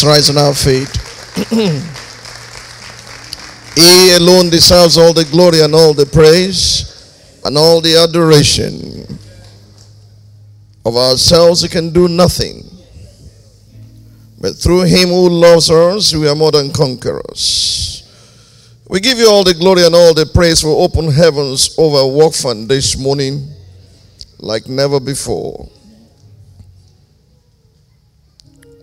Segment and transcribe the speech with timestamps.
[0.00, 0.86] Let's rise on our feet.
[3.74, 9.18] he alone deserves all the glory and all the praise and all the adoration.
[10.86, 12.62] Of ourselves, we can do nothing.
[14.40, 18.04] But through him who loves us, we are more than conquerors.
[18.88, 22.68] We give you all the glory and all the praise for open heavens over Walkfund
[22.68, 23.48] this morning
[24.38, 25.68] like never before.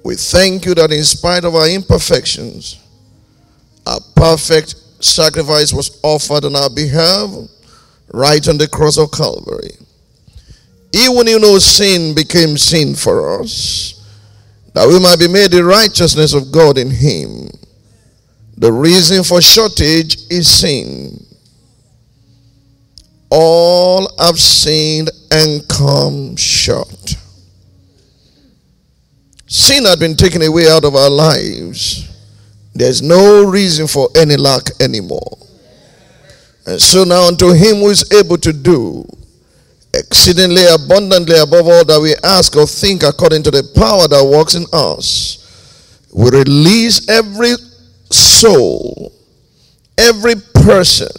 [0.06, 2.80] We thank you that in spite of our imperfections,
[3.88, 7.32] a perfect sacrifice was offered on our behalf
[8.14, 9.72] right on the cross of Calvary.
[10.94, 14.00] Even you know sin became sin for us,
[14.76, 17.50] that we might be made the righteousness of God in him.
[18.58, 21.26] The reason for shortage is sin.
[23.32, 27.16] All have sinned and come short.
[29.48, 32.10] Sin had been taken away out of our lives.
[32.74, 35.38] There's no reason for any lack anymore.
[36.66, 39.06] And so now unto him who is able to do
[39.94, 44.56] exceedingly abundantly above all that we ask or think according to the power that works
[44.56, 45.42] in us,
[46.14, 47.54] we release every
[48.10, 49.14] soul,
[49.98, 51.10] every person,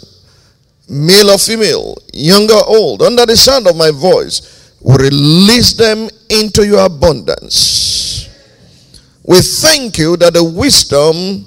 [0.89, 6.09] male or female, young or old, under the sound of my voice, we release them
[6.29, 8.06] into your abundance.
[9.27, 11.45] We thank you that the wisdom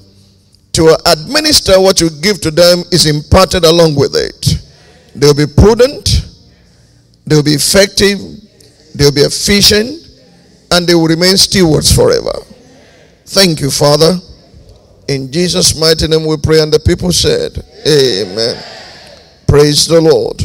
[0.73, 4.62] to administer what you give to them is imparted along with it.
[5.17, 6.27] They'll be prudent,
[7.27, 8.19] they'll be effective,
[8.95, 9.97] they'll be efficient,
[10.70, 12.45] and they will remain stewards forever.
[13.25, 14.19] Thank you, Father.
[15.08, 18.62] In Jesus' mighty name we pray, and the people said, Amen.
[19.47, 20.42] Praise the Lord.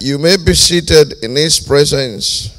[0.00, 2.57] You may be seated in His presence.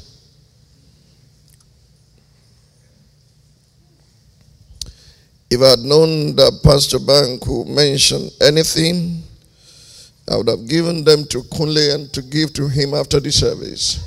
[5.50, 9.20] If I had known that Pastor Bank would mention anything,
[10.30, 13.98] I would have given them to Kunle and to give to him after the service.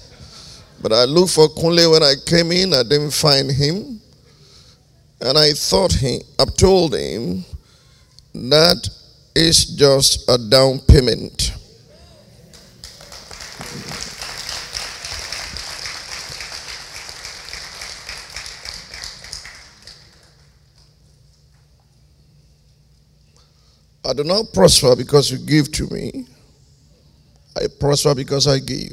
[0.81, 3.99] But I looked for Kunle when I came in, I didn't find him.
[5.19, 7.43] And I thought he, I've told him
[8.33, 8.89] that
[9.35, 11.53] is just a down payment.
[24.05, 26.25] I do not prosper because you give to me.
[27.55, 28.91] I prosper because I give.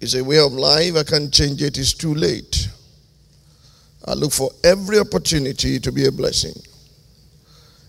[0.00, 0.96] It's a way of life.
[0.96, 1.76] I can't change it.
[1.76, 2.68] It's too late.
[4.06, 6.54] I look for every opportunity to be a blessing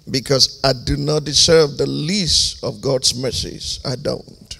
[0.10, 3.80] because I do not deserve the least of God's mercies.
[3.86, 4.51] I don't.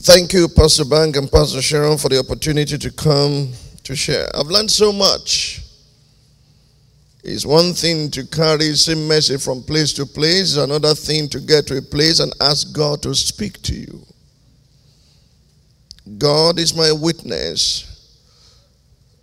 [0.00, 4.28] Thank you, Pastor Bank and Pastor Sharon, for the opportunity to come to share.
[4.32, 5.60] I've learned so much.
[7.24, 11.66] It's one thing to carry same message from place to place, another thing to get
[11.66, 14.00] to a place and ask God to speak to you.
[16.16, 17.84] God is my witness.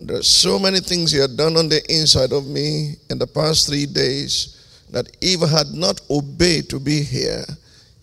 [0.01, 3.67] There's so many things He had done on the inside of me in the past
[3.67, 7.45] three days that if I had not obeyed to be here,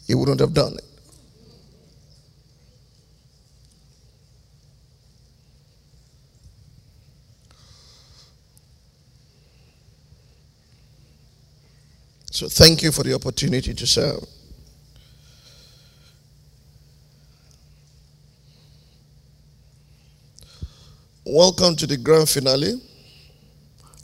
[0.07, 0.92] He wouldn't have done it.
[12.33, 14.25] So thank you for the opportunity to serve.
[21.27, 22.81] Welcome to the grand finale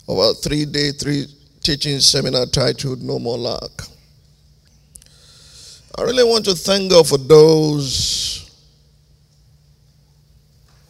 [0.07, 1.25] of our three day, three
[1.63, 3.71] teaching seminar titled No More Lack.
[5.97, 8.47] I really want to thank God for those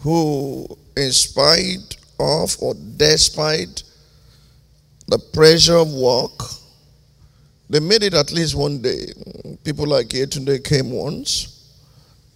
[0.02, 0.68] who,
[0.98, 3.84] in spite of or despite
[5.08, 6.59] the pressure of work,
[7.69, 9.06] they made it at least one day.
[9.63, 11.75] People like Yetunde came once,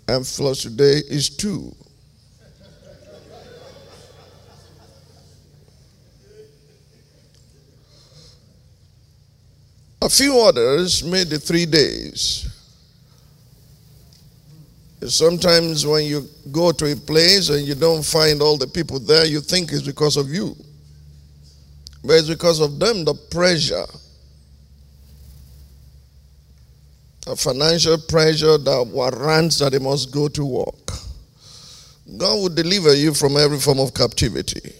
[0.07, 1.75] and Floss today is two.
[10.03, 12.49] A few others made the three days.
[15.07, 19.25] Sometimes when you go to a place and you don't find all the people there,
[19.25, 20.55] you think it's because of you.
[22.03, 23.85] But it's because of them, the pressure
[27.27, 30.91] a financial pressure that warrants that they must go to work.
[32.17, 34.73] God will deliver you from every form of captivity.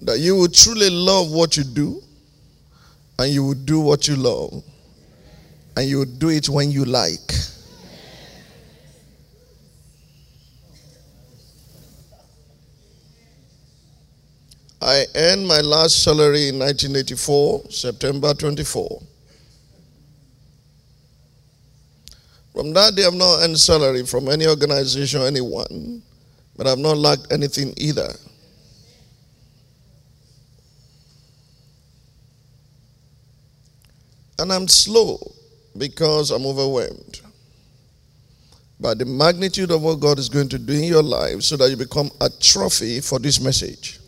[0.00, 2.02] That you will truly love what you do
[3.18, 4.62] and you will do what you love.
[5.76, 7.32] and you will do it when you like.
[14.82, 19.02] I earned my last salary in 1984, September 24.
[22.60, 26.02] From that day, I've not earned salary from any organization or anyone,
[26.58, 28.12] but I've not lacked anything either.
[34.38, 35.32] And I'm slow
[35.78, 37.22] because I'm overwhelmed
[38.78, 41.70] by the magnitude of what God is going to do in your life so that
[41.70, 43.98] you become a trophy for this message.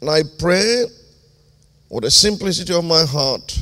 [0.00, 0.84] And I pray
[1.92, 3.60] with the simplicity of my heart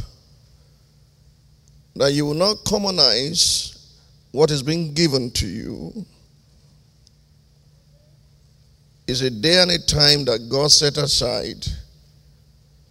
[1.96, 3.98] that you will not commonize
[4.30, 6.06] what is being given to you.
[9.08, 11.66] Is a day and a time that God set aside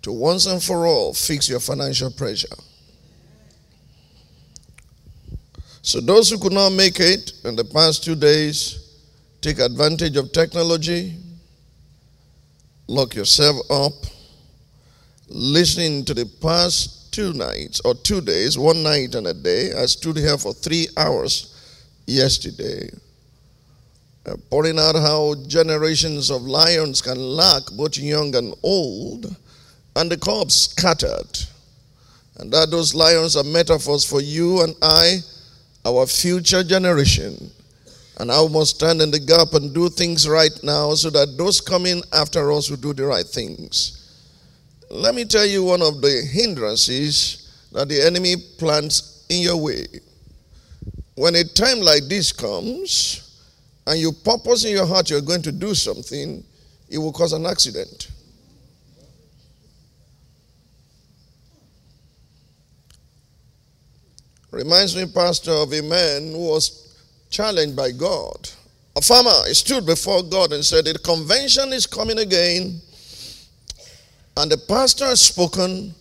[0.01, 2.47] to once and for all fix your financial pressure.
[5.81, 8.99] So, those who could not make it in the past two days,
[9.39, 11.15] take advantage of technology
[12.89, 13.93] lock yourself up,
[15.29, 19.71] listening to the past two nights or two days, one night and a day.
[19.73, 21.55] I stood here for three hours
[22.05, 22.89] yesterday,
[24.25, 29.35] uh, pointing out how generations of lions can lack both young and old,
[29.95, 31.39] and the cubs scattered.
[32.37, 35.17] And that those lions are metaphors for you and I,
[35.85, 37.51] our future generation.
[38.17, 41.61] And I must stand in the gap and do things right now so that those
[41.61, 43.98] coming after us will do the right things.
[44.89, 49.85] Let me tell you one of the hindrances that the enemy plants in your way.
[51.15, 53.45] When a time like this comes
[53.85, 56.43] and you purpose in your heart you're going to do something,
[56.89, 58.09] it will cause an accident.
[64.51, 66.97] Reminds me, Pastor, of a man who was
[67.29, 68.49] challenged by God.
[68.95, 72.81] A farmer stood before God and said, The convention is coming again,
[74.39, 75.93] and the pastor has spoken.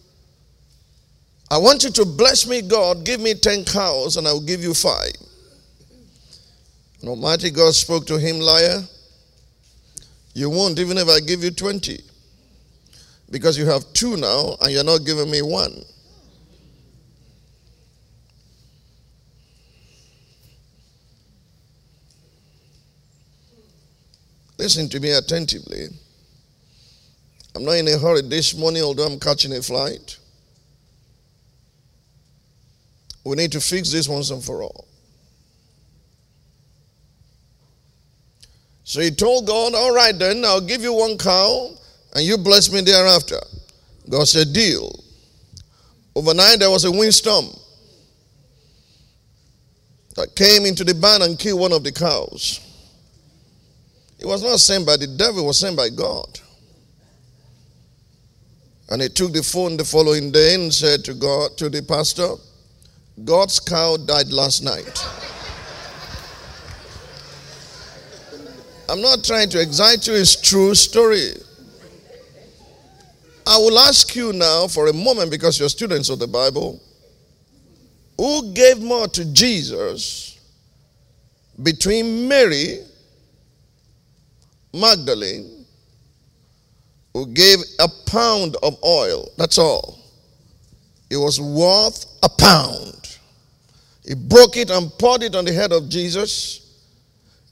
[1.50, 3.05] I want you to bless me, God.
[3.05, 5.12] Give me 10 cows, and I will give you five.
[7.00, 8.82] And Almighty God spoke to him, Liar,
[10.35, 12.00] you won't even if I give you 20.
[13.29, 15.82] Because you have two now, and you're not giving me one.
[24.58, 25.88] Listen to me attentively.
[27.55, 30.19] I'm not in a hurry this morning, although I'm catching a flight.
[33.25, 34.87] We need to fix this once and for all.
[38.85, 41.71] So he told God, All right, then, I'll give you one cow
[42.15, 43.39] and you bless me thereafter.
[44.09, 45.05] God said, Deal.
[46.17, 47.47] Overnight, there was a windstorm
[50.17, 52.61] that came into the barn and killed one of the cows.
[54.19, 56.41] It was not sent by the devil, it was sent by God.
[58.90, 62.29] And he took the phone the following day and said to God, to the pastor,
[63.25, 65.06] God's cow died last night.
[68.88, 71.32] I'm not trying to excite you, it's true story.
[73.46, 76.80] I will ask you now for a moment because you're students of the Bible.
[78.16, 80.38] Who gave more to Jesus
[81.62, 82.78] between Mary
[84.73, 85.58] Magdalene
[87.19, 89.29] who gave a pound of oil.
[89.37, 89.99] That's all.
[91.11, 93.19] It was worth a pound.
[94.07, 96.65] He broke it and poured it on the head of Jesus.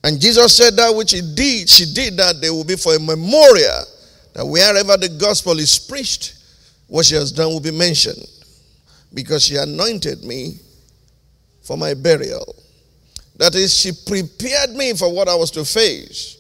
[0.05, 3.01] And Jesus said that which he did, she did that they will be for a
[3.01, 3.85] memorial
[4.35, 6.35] that wherever the gospel is preached,
[6.87, 8.25] what she has done will be mentioned.
[9.13, 10.61] Because she anointed me
[11.63, 12.55] for my burial.
[13.39, 16.36] That is, she prepared me for what I was to face.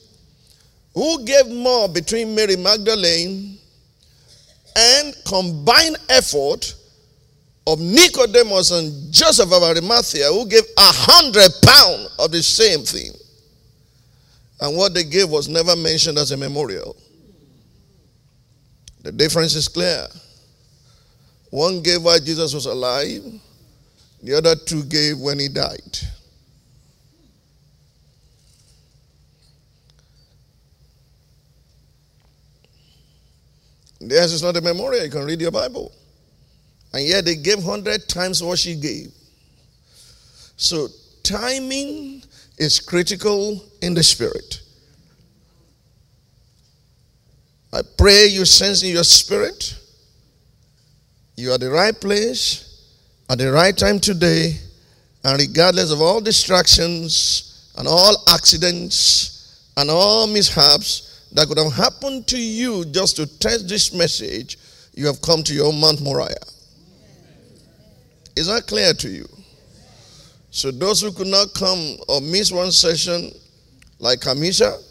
[0.96, 3.58] Who gave more between Mary Magdalene
[4.74, 6.74] and combined effort
[7.66, 13.12] of Nicodemus and Joseph of Arimathea, who gave a hundred pounds of the same thing?
[14.58, 16.96] And what they gave was never mentioned as a memorial.
[19.02, 20.06] The difference is clear.
[21.50, 23.22] One gave while Jesus was alive,
[24.22, 25.98] the other two gave when he died.
[34.10, 35.04] Theirs is not a memorial.
[35.04, 35.92] You can read your Bible.
[36.92, 39.12] And yet they gave 100 times what she gave.
[40.56, 40.88] So
[41.22, 42.22] timing
[42.58, 44.60] is critical in the spirit.
[47.72, 49.76] I pray you sense in your spirit
[51.36, 52.62] you are the right place
[53.28, 54.56] at the right time today,
[55.22, 61.05] and regardless of all distractions and all accidents and all mishaps
[61.36, 64.56] that could have happened to you just to test this message,
[64.94, 66.34] you have come to your Mount Moriah.
[68.34, 69.28] Is that clear to you?
[70.50, 73.30] So those who could not come or miss one session,
[73.98, 74.82] like Kamisha,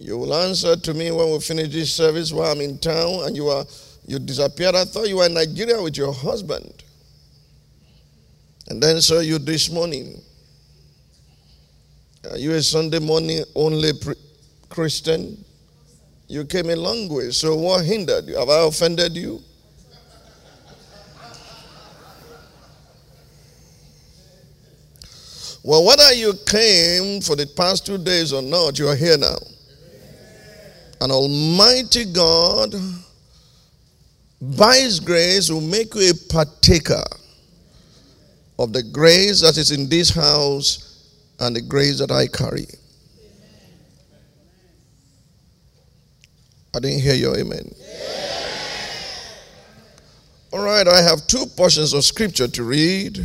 [0.00, 3.36] You will answer to me when we finish this service while I'm in town and
[3.36, 3.66] you are
[4.08, 4.74] you disappeared.
[4.74, 6.72] I thought you were in Nigeria with your husband.
[8.68, 10.18] And then saw you this morning.
[12.30, 13.92] Are you a Sunday morning only
[14.70, 15.44] Christian?
[16.26, 17.30] You came a long way.
[17.32, 18.38] So what hindered you?
[18.38, 19.42] Have I offended you?
[25.62, 29.36] Well, whether you came for the past two days or not, you are here now.
[31.02, 32.74] An Almighty God,
[34.40, 37.02] by His grace, will make you a partaker
[38.58, 40.84] of the grace that is in this house
[41.40, 42.66] and the grace that I carry.
[46.74, 47.72] I didn't hear your amen.
[50.52, 53.18] All right, I have two portions of scripture to read.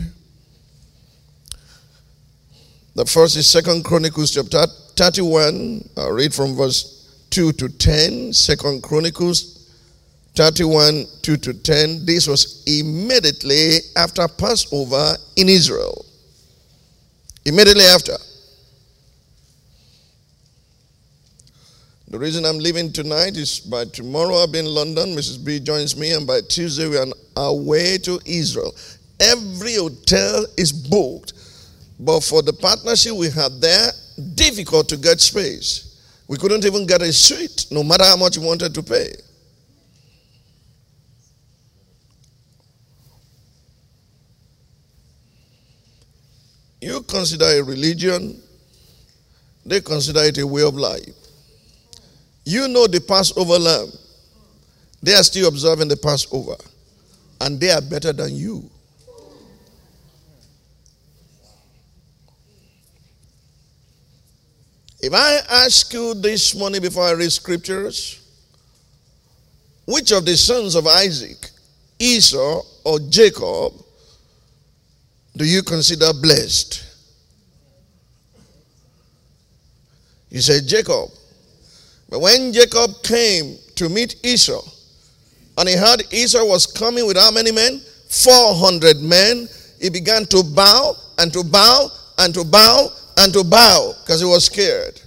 [2.96, 4.66] The first is Second Chronicles chapter
[4.96, 5.90] 31.
[5.98, 9.53] I'll read from verse 2 to 10, Second Chronicles
[10.36, 12.06] 31, 2 to 10.
[12.06, 16.06] This was immediately after Passover in Israel.
[17.46, 18.14] Immediately after.
[22.08, 25.16] The reason I'm leaving tonight is by tomorrow I'll be in London.
[25.16, 25.44] Mrs.
[25.44, 28.74] B joins me, and by Tuesday we are on our way to Israel.
[29.20, 31.34] Every hotel is booked,
[32.00, 33.92] but for the partnership we had there,
[34.36, 36.00] difficult to get space.
[36.28, 39.14] We couldn't even get a suite, no matter how much we wanted to pay.
[46.84, 48.42] You consider a religion,
[49.66, 51.16] they consider it a way of life.
[52.44, 53.88] You know the Passover lamb.
[55.02, 56.58] They are still observing the Passover,
[57.40, 58.70] and they are better than you.
[65.00, 68.20] If I ask you this morning before I read scriptures,
[69.86, 71.50] which of the sons of Isaac,
[71.98, 73.72] Esau or Jacob,
[75.36, 76.86] do you consider blessed?
[80.30, 81.10] He said, Jacob.
[82.10, 84.62] But when Jacob came to meet Esau,
[85.58, 87.82] and he heard Esau was coming with how many men?
[88.10, 89.48] 400 men.
[89.80, 94.26] He began to bow and to bow and to bow and to bow because he
[94.26, 95.00] was scared.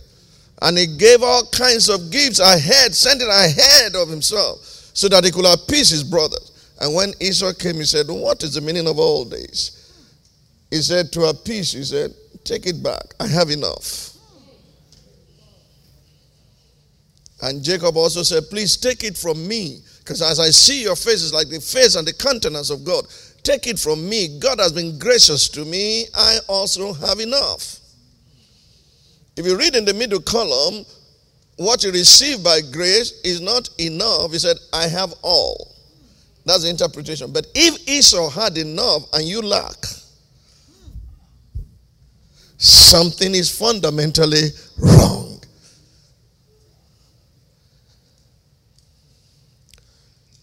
[0.62, 4.59] And he gave all kinds of gifts ahead, sent it ahead of himself
[4.95, 6.52] so that he could appease his brothers.
[6.80, 9.86] And when Esau came, he said, What is the meaning of all this?
[10.70, 12.12] He said, To appease, he said,
[12.44, 13.14] Take it back.
[13.20, 14.12] I have enough.
[17.42, 19.80] And Jacob also said, Please take it from me.
[19.99, 23.04] Because as I see your face, it's like the face and the countenance of God.
[23.42, 24.38] Take it from me.
[24.38, 26.06] God has been gracious to me.
[26.14, 27.78] I also have enough.
[29.37, 30.85] If you read in the middle column,
[31.56, 34.32] what you receive by grace is not enough.
[34.32, 35.75] He said, I have all.
[36.44, 37.32] That's the interpretation.
[37.32, 39.76] But if Esau had enough and you lack,
[42.56, 44.48] something is fundamentally
[44.78, 45.40] wrong.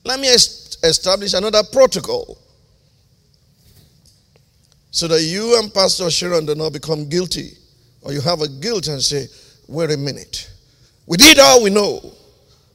[0.05, 2.37] Let me establish another protocol
[4.91, 7.57] so that you and Pastor Sharon do not become guilty
[8.01, 9.27] or you have a guilt and say,
[9.67, 10.51] wait a minute.
[11.07, 12.13] We did all we know.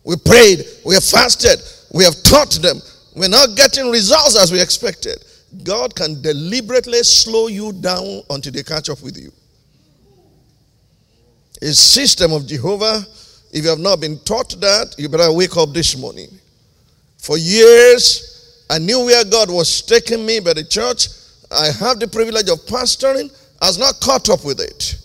[0.04, 1.60] We prayed, we have fasted,
[1.92, 2.80] we have taught them.
[3.14, 5.22] We're not getting results as we expected.
[5.64, 9.32] God can deliberately slow you down until they catch up with you.
[11.62, 13.04] A system of Jehovah,
[13.52, 16.28] if you have not been taught that, you better wake up this morning.
[17.16, 21.08] For years, I knew where God was taking me, but the church
[21.50, 24.96] I have the privilege of pastoring has not caught up with it.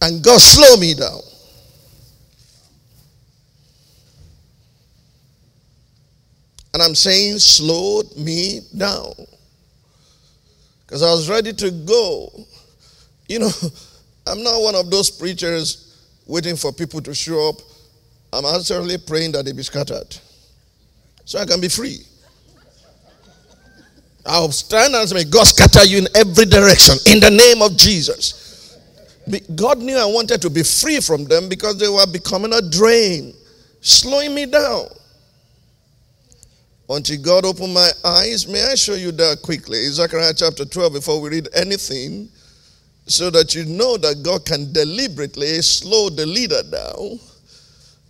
[0.00, 1.20] And God slow me down.
[6.74, 9.12] And I'm saying slowed me down.
[10.92, 12.30] Because I was ready to go.
[13.26, 13.50] You know,
[14.26, 17.54] I'm not one of those preachers waiting for people to show up.
[18.30, 20.14] I'm actually praying that they be scattered.
[21.24, 22.00] So I can be free.
[24.26, 28.76] I'll stand and say, God scatter you in every direction in the name of Jesus.
[29.54, 33.32] God knew I wanted to be free from them because they were becoming a drain,
[33.80, 34.88] slowing me down.
[36.92, 39.78] Until God opened my eyes, may I show you that quickly?
[39.86, 42.28] Zechariah chapter 12, before we read anything,
[43.06, 47.18] so that you know that God can deliberately slow the leader down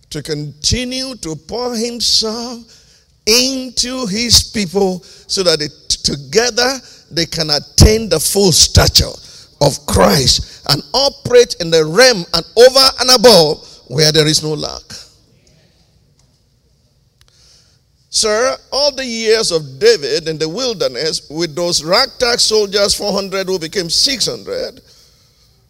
[0.09, 2.59] to continue to pour himself
[3.25, 5.59] into his people so that
[6.03, 6.77] together
[7.09, 9.05] they can attain the full stature
[9.61, 14.53] of Christ and operate in the realm and over and above where there is no
[14.53, 14.83] lack.
[18.15, 23.57] Sir, all the years of David in the wilderness with those ragtag soldiers, 400 who
[23.57, 24.81] became 600,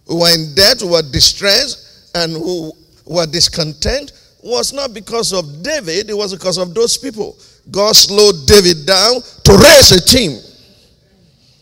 [0.06, 2.74] who were in debt, who were distressed, and who
[3.06, 4.12] were discontent,
[4.44, 7.38] was not because of David, it was because of those people.
[7.72, 10.38] God slowed David down to raise a team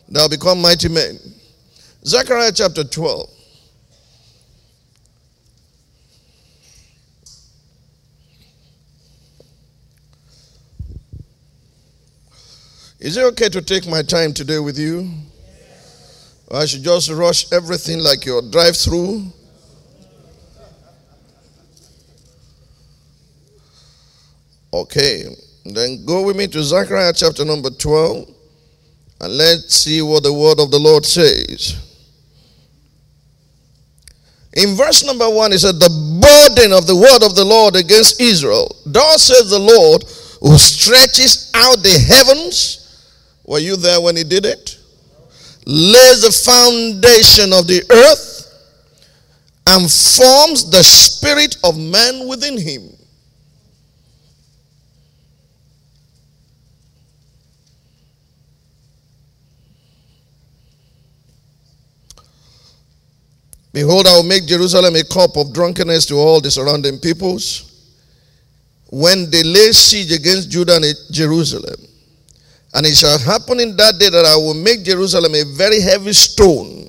[0.10, 1.20] that will become mighty men.
[2.04, 3.30] Zechariah chapter 12.
[13.02, 15.10] Is it okay to take my time today with you?
[16.52, 19.26] I should just rush everything like your drive through?
[24.72, 25.24] Okay,
[25.66, 28.30] then go with me to Zechariah chapter number 12
[29.22, 31.76] and let's see what the word of the Lord says.
[34.54, 35.90] In verse number 1, it said, The
[36.22, 38.76] burden of the word of the Lord against Israel.
[38.86, 40.04] Thus says the Lord,
[40.42, 42.81] who stretches out the heavens.
[43.52, 44.80] Were you there when he did it?
[45.66, 48.48] Lays the foundation of the earth
[49.68, 52.84] and forms the spirit of man within him.
[63.74, 67.68] Behold, I will make Jerusalem a cup of drunkenness to all the surrounding peoples.
[68.90, 71.91] When they lay siege against Judah and Jerusalem,
[72.74, 76.14] and it shall happen in that day that I will make Jerusalem a very heavy
[76.14, 76.88] stone.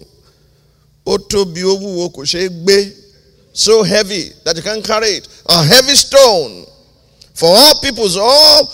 [3.54, 5.28] So heavy that you can't carry it.
[5.48, 6.64] A heavy stone.
[7.34, 8.72] For all peoples, all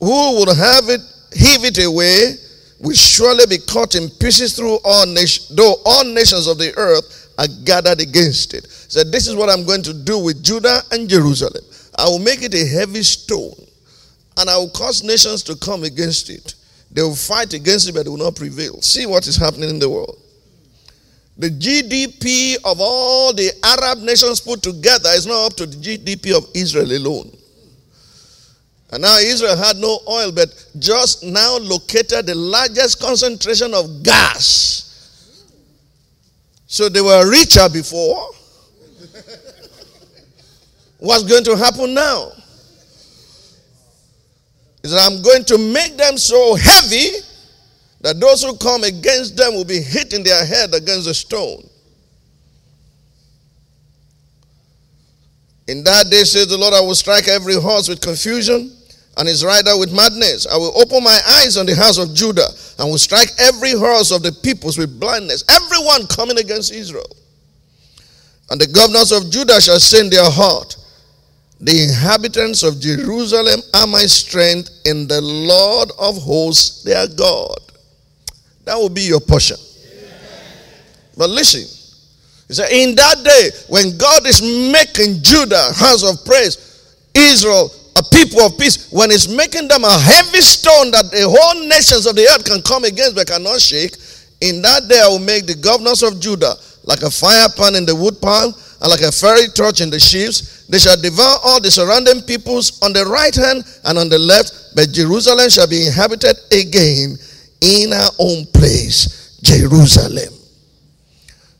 [0.00, 1.00] who would have it,
[1.32, 2.34] heave it away,
[2.80, 7.34] will surely be cut in pieces through all nations, though all nations of the earth
[7.38, 8.66] are gathered against it.
[8.66, 11.62] So this is what I'm going to do with Judah and Jerusalem.
[11.96, 13.54] I will make it a heavy stone,
[14.38, 16.54] and I will cause nations to come against it.
[16.90, 18.80] They will fight against it, but they will not prevail.
[18.80, 20.18] See what is happening in the world.
[21.36, 26.36] The GDP of all the Arab nations put together is not up to the GDP
[26.36, 27.30] of Israel alone.
[28.90, 30.48] And now Israel had no oil, but
[30.78, 34.84] just now located the largest concentration of gas.
[36.66, 38.30] So they were richer before.
[40.98, 42.32] What's going to happen now?
[44.90, 47.18] That I'm going to make them so heavy
[48.00, 51.68] that those who come against them will be hitting their head against a stone.
[55.66, 58.74] In that day, says the Lord, I will strike every horse with confusion
[59.18, 60.46] and his rider with madness.
[60.46, 62.48] I will open my eyes on the house of Judah
[62.78, 67.16] and will strike every horse of the peoples with blindness, everyone coming against Israel.
[68.50, 70.76] And the governors of Judah shall say in their heart,
[71.60, 77.58] The inhabitants of Jerusalem are my strength in the Lord of hosts, their God.
[78.64, 79.56] That will be your portion.
[81.16, 81.62] But listen,
[82.46, 86.64] he said, In that day, when God is making Judah house of praise,
[87.14, 91.66] Israel a people of peace, when it's making them a heavy stone that the whole
[91.66, 93.96] nations of the earth can come against but cannot shake,
[94.40, 97.84] in that day I will make the governors of Judah like a fire pan in
[97.84, 100.57] the wood pile and like a fiery torch in the sheaves.
[100.68, 104.74] They shall devour all the surrounding peoples on the right hand and on the left,
[104.74, 107.16] but Jerusalem shall be inhabited again
[107.62, 110.34] in her own place, Jerusalem.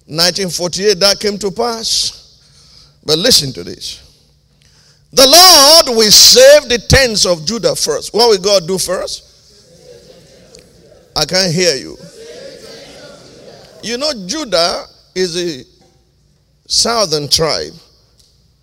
[0.04, 2.98] 1948, that came to pass.
[3.04, 4.04] But listen to this.
[5.12, 8.12] The Lord will save the tents of Judah first.
[8.12, 9.24] What will God do first?
[11.16, 11.96] I can't hear you.
[13.82, 15.64] You know, Judah is a
[16.66, 17.72] southern tribe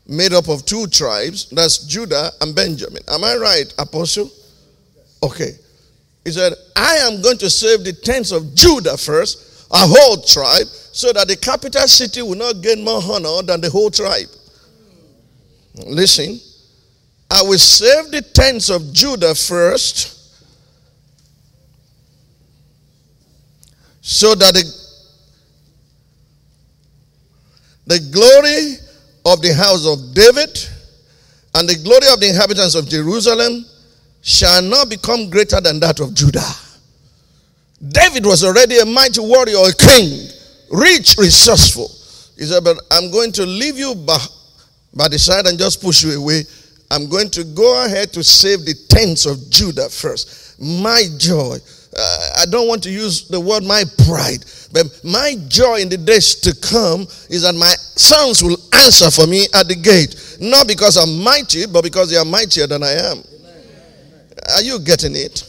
[0.07, 3.01] made up of two tribes that's Judah and Benjamin.
[3.07, 4.31] Am I right, Apostle?
[5.23, 5.51] Okay.
[6.23, 10.67] He said, I am going to save the tents of Judah first, a whole tribe,
[10.67, 14.27] so that the capital city will not gain more honor than the whole tribe.
[15.85, 16.39] Listen,
[17.29, 20.13] I will save the tents of Judah first,
[24.01, 24.84] so that the
[29.25, 30.57] of the house of David
[31.55, 33.65] and the glory of the inhabitants of Jerusalem
[34.21, 36.51] shall not become greater than that of Judah.
[37.89, 40.29] David was already a mighty warrior, a king,
[40.71, 41.87] rich, resourceful.
[42.37, 44.17] He said, But I'm going to leave you by,
[44.93, 46.43] by the side and just push you away.
[46.91, 50.59] I'm going to go ahead to save the tents of Judah first.
[50.59, 51.57] My joy.
[51.97, 55.97] Uh, I don't want to use the word my pride, but my joy in the
[55.97, 60.37] days to come is that my sons will answer for me at the gate.
[60.41, 63.23] Not because I'm mighty, but because they are mightier than I am.
[64.55, 65.43] Are you getting it?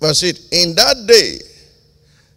[0.00, 1.38] Verse 8 In that day,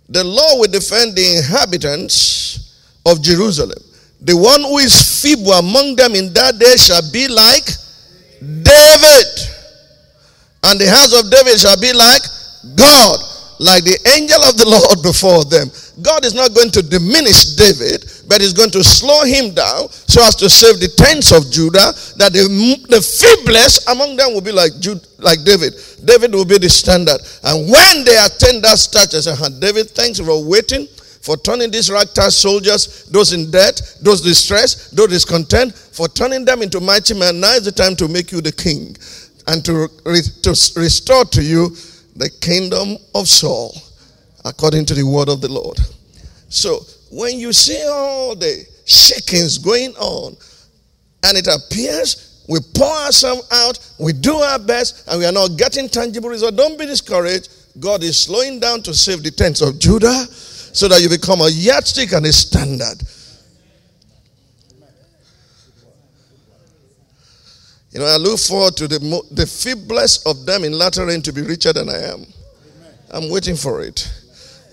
[0.09, 3.79] the Lord will defend the inhabitants of Jerusalem.
[4.25, 7.69] The one who is feeble among them in that day shall be like
[8.41, 9.29] David.
[10.65, 12.25] And the house of David shall be like
[12.73, 13.21] God,
[13.61, 15.69] like the angel of the Lord before them.
[16.01, 20.25] God is not going to diminish David, but he's going to slow him down so
[20.25, 22.49] as to save the tents of Judah, that the,
[22.89, 25.77] the feeblest among them will be like Jude, like David.
[26.03, 27.21] David will be the standard.
[27.45, 30.89] And when they attain that stature, say, uh-huh, David, thanks for waiting,
[31.25, 36.61] for turning these ragtag soldiers, those in debt, those distressed, those discontent, for turning them
[36.61, 37.39] into mighty men.
[37.39, 38.95] Now is the time to make you the king
[39.47, 39.87] and to,
[40.43, 41.69] to restore to you
[42.15, 43.73] the kingdom of Saul
[44.45, 45.79] according to the word of the Lord.
[46.49, 50.37] So when you see all the shakings going on,
[51.23, 55.57] and it appears we pour ourselves out, we do our best, and we are not
[55.57, 57.49] getting tangible results, don't be discouraged.
[57.79, 60.27] God is slowing down to save the tents of Judah
[60.75, 63.01] so that you become a yardstick and a standard.
[67.91, 68.99] You know, I look forward to the,
[69.31, 72.25] the feeblest of them in latter to be richer than I am.
[73.09, 74.05] I'm waiting for it.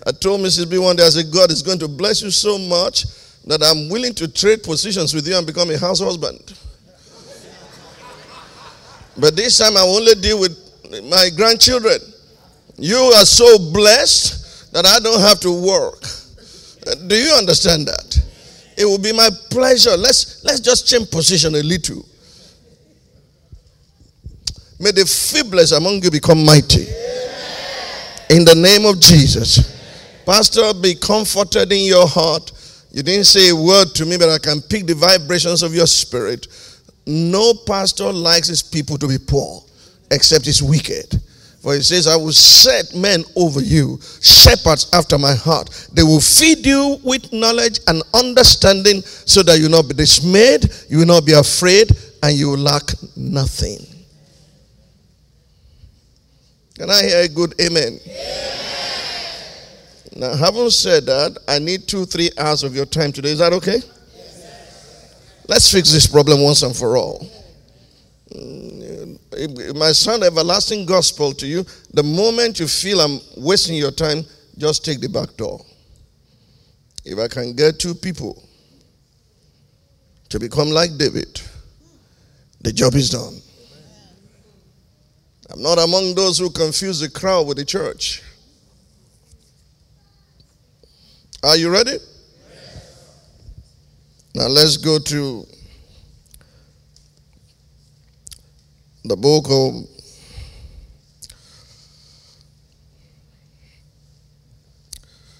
[0.05, 0.69] I told Mrs.
[0.69, 3.05] B one day, I said, God is going to bless you so much
[3.45, 6.53] that I'm willing to trade positions with you and become a house husband.
[9.17, 10.51] but this time I only deal with
[11.09, 11.99] my grandchildren.
[12.77, 14.42] You are so blessed
[14.73, 16.01] that I don't have to work.
[17.07, 18.19] Do you understand that?
[18.75, 19.95] It will be my pleasure.
[19.95, 22.03] Let's let's just change position a little.
[24.79, 26.87] May the feeblest among you become mighty.
[28.29, 29.71] In the name of Jesus.
[30.25, 32.51] Pastor, be comforted in your heart.
[32.91, 35.87] You didn't say a word to me, but I can pick the vibrations of your
[35.87, 36.47] spirit.
[37.05, 39.61] No pastor likes his people to be poor,
[40.11, 41.21] except he's wicked.
[41.63, 45.69] For he says, I will set men over you, shepherds after my heart.
[45.93, 50.65] They will feed you with knowledge and understanding so that you will not be dismayed,
[50.89, 51.89] you will not be afraid,
[52.21, 52.83] and you will lack
[53.15, 53.79] nothing.
[56.75, 57.97] Can I hear a good amen?
[58.05, 58.63] Yeah.
[60.15, 63.31] Now, having said that, I need two, three hours of your time today.
[63.31, 63.77] Is that okay?
[63.77, 67.27] Yes, Let's fix this problem once and for all.
[68.35, 68.82] Mm,
[69.75, 71.65] my son, everlasting gospel to you.
[71.93, 74.23] The moment you feel I'm wasting your time,
[74.57, 75.59] just take the back door.
[77.05, 78.41] If I can get two people
[80.29, 81.41] to become like David,
[82.61, 83.39] the job is done.
[85.51, 88.23] I'm not among those who confuse the crowd with the church.
[91.43, 91.97] Are you ready?
[94.33, 95.45] Now let's go to
[99.05, 99.85] the book of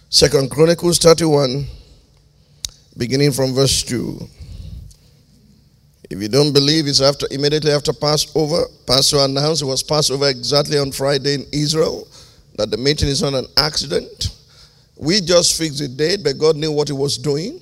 [0.10, 1.65] Second Chronicles 31,
[2.97, 4.28] beginning from verse 2.
[6.10, 8.65] If you don't believe, it's after immediately after Passover.
[8.86, 12.08] Pastor announced it was Passover exactly on Friday in Israel,
[12.58, 14.36] that the meeting is not an accident.
[14.97, 17.62] We just fixed the date, but God knew what He was doing.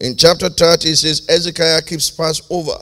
[0.00, 2.78] In chapter 30, it says, Ezekiah keeps Passover.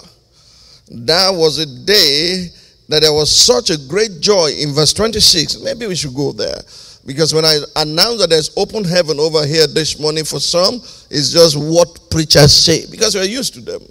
[0.88, 2.48] That was a day
[2.88, 5.60] that there was such a great joy in verse 26.
[5.62, 6.60] Maybe we should go there.
[7.04, 10.74] Because when I announce that there's open heaven over here this morning for some,
[11.10, 12.84] it's just what preachers say.
[12.90, 13.82] Because we're used to them.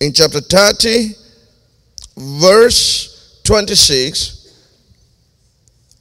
[0.00, 1.14] In chapter 30,
[2.16, 4.40] verse 26,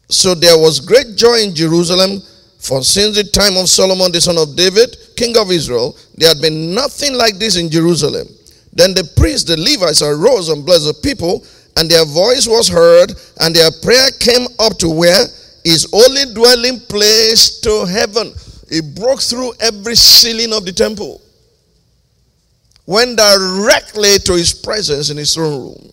[0.10, 2.21] so there was great joy in Jerusalem,
[2.63, 6.39] for since the time of Solomon, the son of David, king of Israel, there had
[6.39, 8.26] been nothing like this in Jerusalem.
[8.71, 11.45] Then the priests, the Levites, arose and blessed the people,
[11.76, 15.26] and their voice was heard, and their prayer came up to where?
[15.65, 18.34] His only dwelling place to heaven.
[18.69, 21.19] It broke through every ceiling of the temple.
[22.86, 25.91] went directly to his presence in his throne room.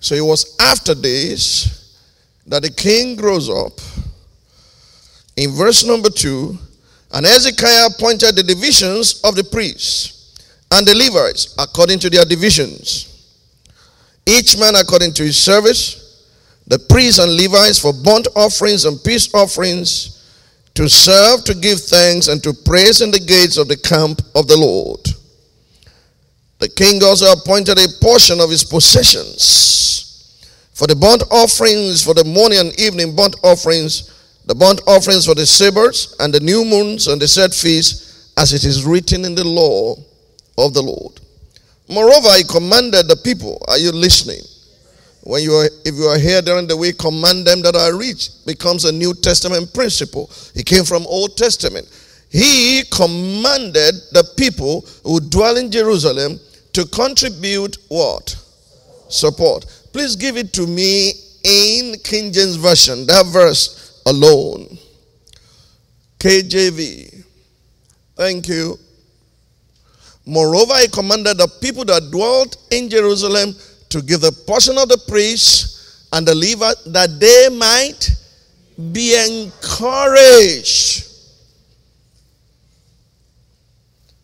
[0.00, 1.98] So it was after this
[2.46, 3.78] that the king grows up.
[5.36, 6.58] In verse number 2,
[7.12, 10.34] and Hezekiah appointed the divisions of the priests
[10.70, 13.12] and the Levites according to their divisions,
[14.26, 16.02] each man according to his service,
[16.66, 20.12] the priests and Levites for burnt offerings and peace offerings
[20.74, 24.46] to serve, to give thanks, and to praise in the gates of the camp of
[24.46, 25.00] the Lord.
[26.58, 32.24] The king also appointed a portion of his possessions for the burnt offerings, for the
[32.24, 34.12] morning and evening burnt offerings,
[34.46, 38.52] the burnt offerings for the Sabbaths and the new moons and the set feasts, as
[38.52, 39.96] it is written in the law
[40.58, 41.20] of the Lord.
[41.88, 44.42] Moreover, he commanded the people, are you listening?
[45.22, 48.30] When you are, if you are here during the week, command them that are rich
[48.46, 50.30] becomes a New Testament principle.
[50.54, 51.88] It came from Old Testament.
[52.30, 56.38] He commanded the people who dwell in Jerusalem
[56.74, 58.36] to contribute what?
[59.08, 59.66] Support.
[59.92, 63.75] Please give it to me in King James Version, that verse
[64.06, 64.78] alone.
[66.18, 67.24] KJV.
[68.16, 68.78] Thank you.
[70.24, 73.54] Moreover, he commanded the people that dwelt in Jerusalem
[73.90, 78.10] to give the portion of the priests and the Levite that they might
[78.92, 81.04] be encouraged.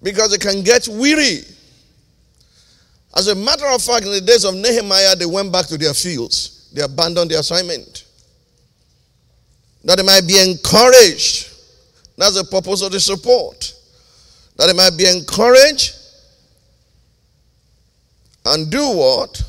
[0.03, 1.43] Because they can get weary.
[3.15, 5.95] As a matter of fact, in the days of Nehemiah, they went back to their
[5.95, 6.71] fields.
[6.73, 8.05] They abandoned the assignment.
[9.85, 11.51] That they might be encouraged.
[12.17, 13.75] That's the purpose of the support.
[14.57, 15.97] That they might be encouraged
[18.45, 19.43] and do what?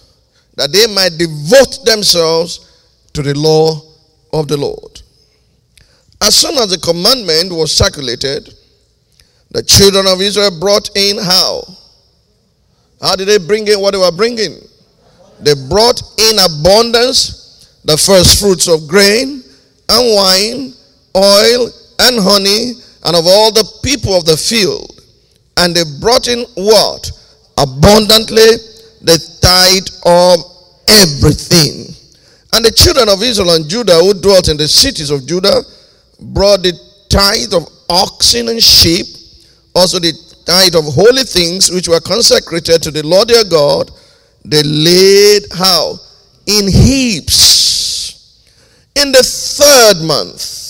[0.55, 2.69] that they might devote themselves
[3.13, 3.81] to the law
[4.33, 5.01] of the Lord.
[6.21, 8.53] As soon as the commandment was circulated,
[9.51, 11.63] the children of Israel brought in how?
[13.01, 14.57] How did they bring in what they were bringing?
[15.39, 19.42] They brought in abundance the first fruits of grain
[19.99, 20.73] and wine,
[21.15, 22.73] oil and honey,
[23.05, 25.01] and of all the people of the field.
[25.57, 27.11] And they brought in what?
[27.57, 28.57] Abundantly
[29.01, 30.39] the tithe of
[30.89, 31.93] everything.
[32.53, 35.61] And the children of Israel and Judah who dwelt in the cities of Judah
[36.19, 36.73] brought the
[37.09, 39.05] tithe of oxen and sheep,
[39.75, 40.13] also the
[40.45, 43.91] tithe of holy things which were consecrated to the Lord their God.
[44.45, 45.95] They laid how?
[46.45, 48.39] In heaps.
[48.95, 49.23] In the
[49.55, 50.61] third month.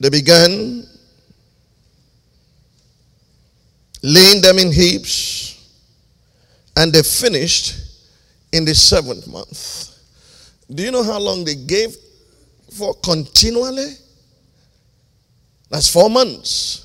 [0.00, 0.86] They began
[4.02, 5.66] laying them in heaps,
[6.76, 7.74] and they finished
[8.52, 9.98] in the seventh month.
[10.70, 11.96] Do you know how long they gave
[12.76, 13.94] for continually?
[15.70, 16.83] That's four months.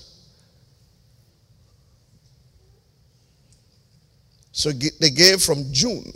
[4.60, 6.12] So they gave from June.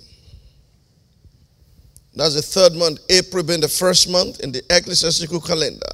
[2.13, 2.99] That's the third month.
[3.09, 5.93] April being the first month in the ecclesiastical calendar.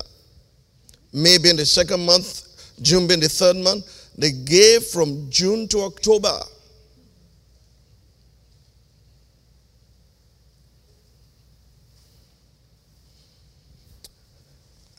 [1.13, 3.85] Maybe in the second month, June being the third month,
[4.17, 6.39] they gave from June to October.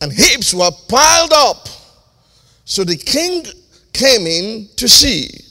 [0.01, 1.69] And heaps were piled up.
[2.65, 3.45] So the king
[3.93, 5.50] came in to see.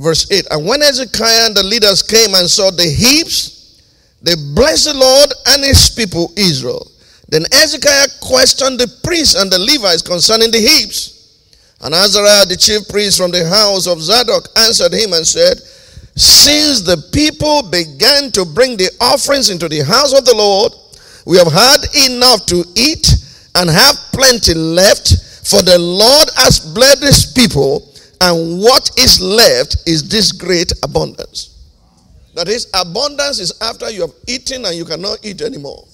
[0.00, 3.76] Verse 8 And when Hezekiah and the leaders came and saw the heaps,
[4.22, 6.90] they blessed the Lord and his people Israel.
[7.28, 11.20] Then Hezekiah questioned the priests and the Levites concerning the heaps.
[11.82, 15.56] And Azariah, the chief priest from the house of Zadok, answered him and said,
[16.16, 20.72] Since the people began to bring the offerings into the house of the Lord,
[21.24, 23.06] we have had enough to eat
[23.54, 27.89] and have plenty left, for the Lord has blessed his people,
[28.20, 31.56] and what is left is this great abundance.
[32.34, 35.84] That is, abundance is after you have eaten and you cannot eat anymore.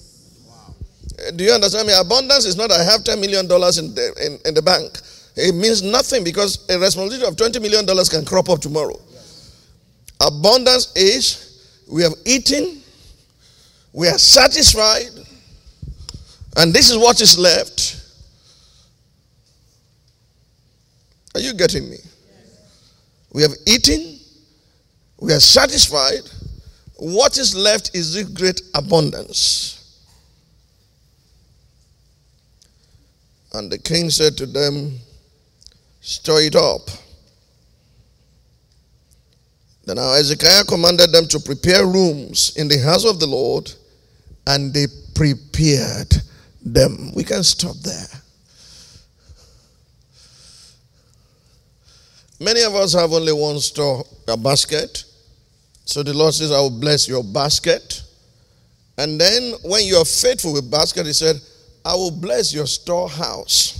[1.17, 1.93] Uh, do you understand me?
[1.97, 4.99] Abundance is not I have $10 million in the, in, in the bank.
[5.35, 8.99] It means nothing because a responsibility of $20 million can crop up tomorrow.
[10.19, 12.81] Abundance is we have eaten,
[13.93, 15.09] we are satisfied,
[16.57, 18.01] and this is what is left.
[21.35, 21.97] Are you getting me?
[23.37, 24.19] We have eaten,
[25.19, 26.27] we are satisfied.
[26.95, 30.01] What is left is this great abundance.
[33.53, 34.97] And the king said to them,
[36.01, 36.89] Stir it up.
[39.85, 43.71] Then Hezekiah commanded them to prepare rooms in the house of the Lord
[44.47, 46.11] and they prepared
[46.65, 47.11] them.
[47.13, 48.07] We can stop there.
[52.39, 55.05] Many of us have only one store, a basket.
[55.85, 58.03] So the Lord says, I will bless your basket.
[58.97, 61.37] And then when you are faithful with basket, he said,
[61.85, 63.77] I will bless your storehouse.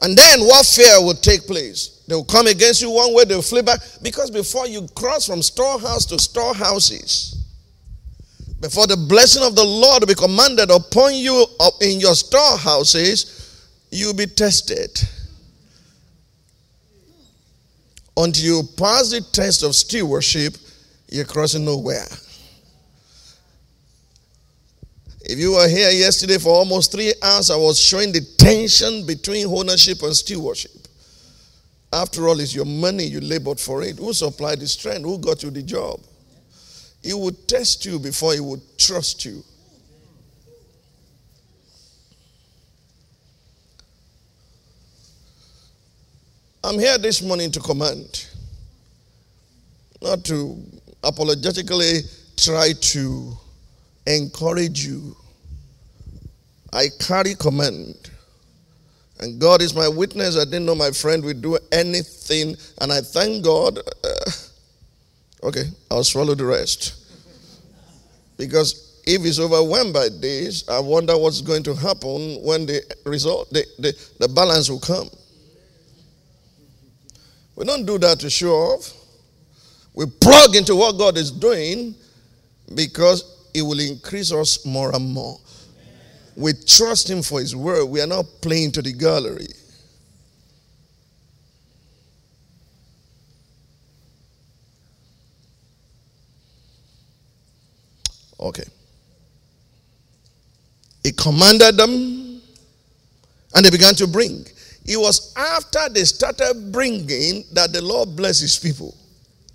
[0.00, 2.04] And then warfare will take place.
[2.08, 3.80] They will come against you one way, they will flip back.
[4.02, 7.44] Because before you cross from storehouse to storehouses,
[8.60, 14.14] before the blessing of the Lord be commanded upon you uh, in your storehouses, you'll
[14.14, 14.90] be tested.
[18.16, 20.54] Until you pass the test of stewardship,
[21.08, 22.06] you're crossing nowhere.
[25.28, 29.46] If you were here yesterday for almost three hours, I was showing the tension between
[29.48, 30.70] ownership and stewardship.
[31.92, 33.98] After all, it's your money, you labored for it.
[33.98, 35.02] Who supplied the strength?
[35.02, 36.00] Who got you the job?
[37.02, 39.42] He would test you before he would trust you.
[46.66, 48.26] I'm here this morning to command,
[50.02, 50.60] not to
[51.04, 52.00] apologetically
[52.36, 53.36] try to
[54.04, 55.14] encourage you.
[56.72, 58.10] I carry command.
[59.20, 60.36] And God is my witness.
[60.36, 62.56] I didn't know my friend would do anything.
[62.80, 63.78] And I thank God.
[63.78, 64.30] Uh,
[65.44, 66.96] okay, I'll swallow the rest.
[68.36, 73.50] Because if he's overwhelmed by this, I wonder what's going to happen when the result,
[73.50, 75.08] the, the, the balance will come.
[77.56, 78.92] We don't do that to show off.
[79.94, 81.94] We plug into what God is doing
[82.74, 85.40] because it will increase us more and more.
[86.36, 87.86] We trust Him for His word.
[87.86, 89.46] We are not playing to the gallery.
[98.38, 98.64] Okay.
[101.02, 102.42] He commanded them
[103.54, 104.44] and they began to bring.
[104.88, 108.96] It was after they started bringing that the Lord blessed his people,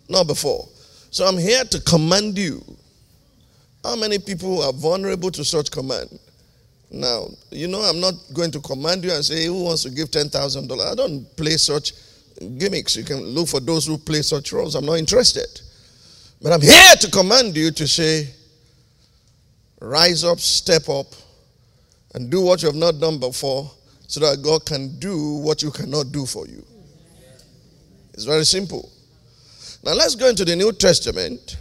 [0.10, 0.68] not before.
[1.10, 2.62] So I'm here to command you
[3.84, 6.20] how many people are vulnerable to such command?
[6.92, 10.12] Now, you know, I'm not going to command you and say, who wants to give
[10.12, 10.92] $10,000?
[10.92, 11.94] I don't play such
[12.58, 12.96] gimmicks.
[12.96, 14.76] You can look for those who play such roles.
[14.76, 15.62] I'm not interested.
[16.42, 18.28] But I'm here to command you to say,
[19.80, 21.08] rise up, step up,
[22.14, 23.72] and do what you have not done before
[24.12, 26.62] so that God can do what you cannot do for you.
[28.14, 28.92] It's very simple.
[29.86, 31.56] Now let's go into the New Testament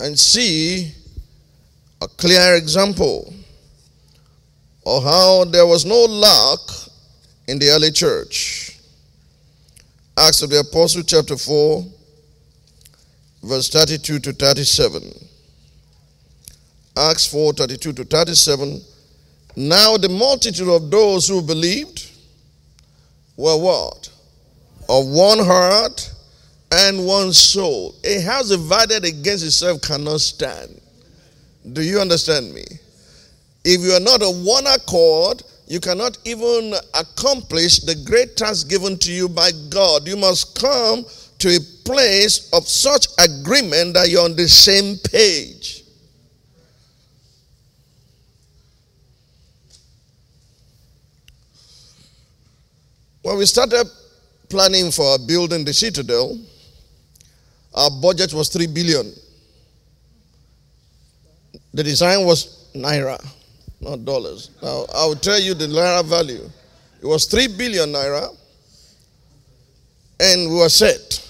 [0.00, 0.92] and see
[2.00, 3.34] a clear example
[4.86, 6.60] of how there was no lack
[7.46, 8.78] in the early church.
[10.16, 11.84] Acts of the Apostle, chapter 4,
[13.42, 15.02] verse 32 to 37.
[16.96, 18.80] Acts 4 32 to 37.
[19.54, 22.10] Now the multitude of those who believed
[23.36, 24.08] were what?
[24.88, 26.12] Of one heart
[26.70, 27.94] and one soul.
[28.04, 30.80] A house divided against itself cannot stand.
[31.72, 32.64] Do you understand me?
[33.64, 38.98] If you are not of one accord, you cannot even accomplish the great task given
[38.98, 40.08] to you by God.
[40.08, 41.04] You must come
[41.38, 45.81] to a place of such agreement that you're on the same page.
[53.22, 53.86] When we started
[54.48, 56.38] planning for building the citadel,
[57.72, 59.12] our budget was 3 billion.
[61.72, 63.24] The design was naira,
[63.80, 64.50] not dollars.
[64.60, 66.50] Now, I will tell you the naira value.
[67.00, 68.36] It was 3 billion naira,
[70.18, 71.24] and we were set.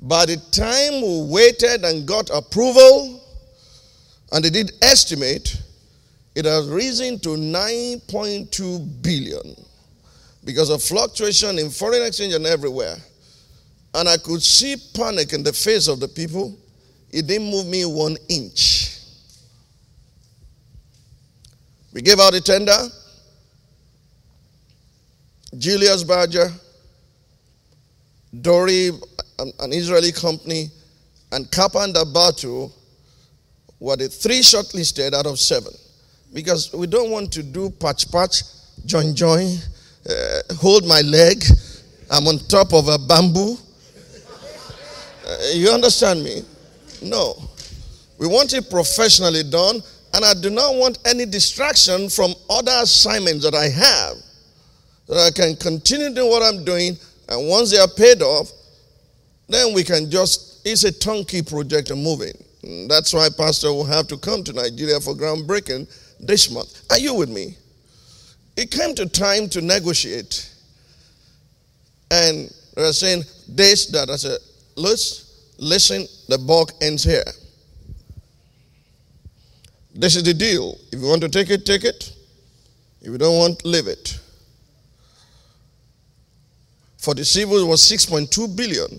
[0.00, 3.20] By the time we waited and got approval,
[4.30, 5.60] and they did estimate,
[6.36, 9.56] it has risen to 9.2 billion
[10.44, 12.96] because of fluctuation in foreign exchange and everywhere.
[13.94, 16.56] And I could see panic in the face of the people.
[17.10, 18.98] It didn't move me one inch.
[21.92, 22.76] We gave out a tender.
[25.58, 26.50] Julius Berger,
[28.40, 28.90] Dory,
[29.38, 30.70] an Israeli company,
[31.30, 32.70] and Kappa Batu
[33.78, 35.72] were the three shortlisted out of seven.
[36.32, 38.42] Because we don't want to do patch patch,
[38.86, 39.58] join join,
[40.08, 41.44] uh, hold my leg.
[42.10, 43.56] I'm on top of a bamboo.
[45.26, 46.42] Uh, you understand me?
[47.02, 47.34] No.
[48.18, 49.82] We want it professionally done,
[50.14, 54.16] and I do not want any distraction from other assignments that I have.
[55.08, 56.96] That I can continue doing what I'm doing,
[57.28, 58.50] and once they are paid off,
[59.48, 62.32] then we can just, it's a turnkey project and moving.
[62.88, 65.88] That's why Pastor will have to come to Nigeria for groundbreaking
[66.20, 66.82] this month.
[66.90, 67.56] Are you with me?
[68.56, 70.50] It came to time to negotiate.
[72.10, 74.10] And they're saying this, that.
[74.10, 74.38] I said,
[74.76, 77.24] let's listen, the bulk ends here.
[79.94, 80.78] This is the deal.
[80.90, 82.12] If you want to take it, take it.
[83.00, 84.18] If you don't want, leave it.
[86.98, 88.98] For the civil, was 6.2 billion.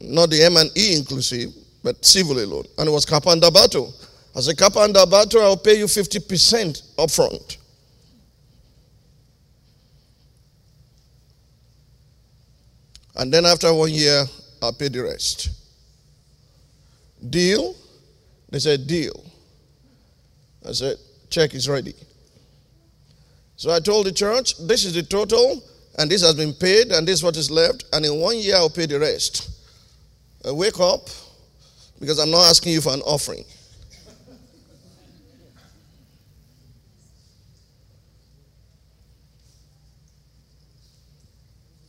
[0.00, 1.52] Not the M&E inclusive,
[1.82, 2.64] but civil alone.
[2.78, 3.92] And it was Cappa and D'Alberto.
[4.36, 7.56] As a Cappa and D'Alberto, I'll pay you 50% upfront.
[13.16, 14.24] And then after one year,
[14.62, 15.50] I'll pay the rest.
[17.28, 17.74] Deal?
[18.50, 19.24] They said, deal.
[20.66, 20.96] I said,
[21.28, 21.94] check is ready.
[23.56, 25.62] So I told the church, this is the total,
[25.98, 28.56] and this has been paid, and this is what is left, and in one year
[28.56, 29.50] I'll pay the rest.
[30.46, 31.08] I wake up,
[31.98, 33.44] because I'm not asking you for an offering.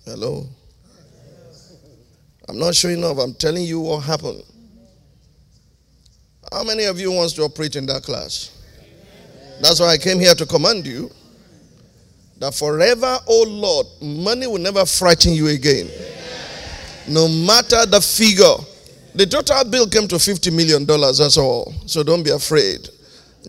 [0.04, 0.46] Hello?
[2.52, 3.18] I'm not showing off.
[3.18, 4.44] I'm telling you what happened.
[6.52, 8.62] How many of you wants to operate in that class?
[9.62, 11.10] That's why I came here to command you
[12.40, 15.88] that forever, oh Lord, money will never frighten you again.
[17.08, 18.58] No matter the figure.
[19.16, 21.74] The total bill came to $50 million, that's all.
[21.86, 22.90] So don't be afraid.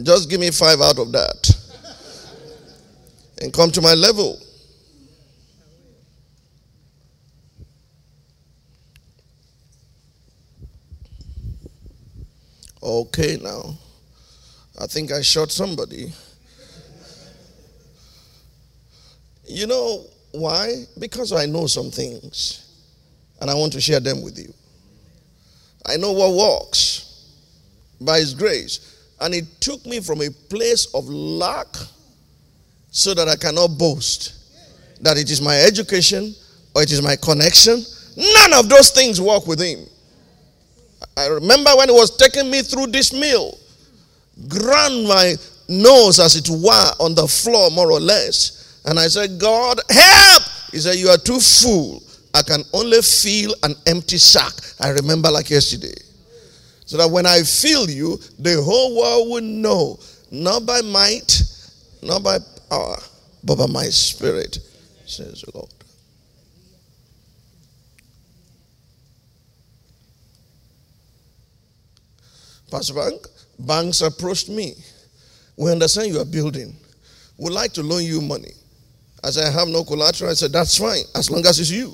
[0.00, 1.50] Just give me five out of that.
[3.40, 4.38] And come to my level.
[12.82, 13.76] Okay, now.
[14.80, 16.12] I think I shot somebody.
[19.46, 20.84] You know why?
[20.98, 22.66] Because I know some things
[23.40, 24.52] and I want to share them with you.
[25.86, 27.28] I know what works
[28.00, 28.88] by His grace.
[29.20, 31.66] And it took me from a place of lack
[32.90, 34.34] so that I cannot boast
[35.02, 36.34] that it is my education
[36.74, 37.84] or it is my connection.
[38.16, 39.86] None of those things work with Him.
[41.16, 43.58] I remember when he was taking me through this meal,
[44.48, 45.34] ground my
[45.68, 48.80] nose, as it were, on the floor, more or less.
[48.84, 50.42] And I said, God, help!
[50.70, 52.02] He said, You are too full.
[52.34, 54.52] I can only feel an empty sack.
[54.80, 55.94] I remember like yesterday.
[56.86, 60.00] So that when I feel you, the whole world will know,
[60.30, 61.42] not by might,
[62.02, 62.38] not by
[62.70, 62.96] power,
[63.44, 64.58] but by my spirit,
[65.06, 65.70] says the Lord.
[72.72, 73.26] Pastor Bank,
[73.58, 74.72] banks approached me.
[75.58, 76.74] We understand you are building.
[77.36, 78.52] We'd like to loan you money.
[79.22, 81.92] As I have no collateral, I said, that's fine, as long as it's you.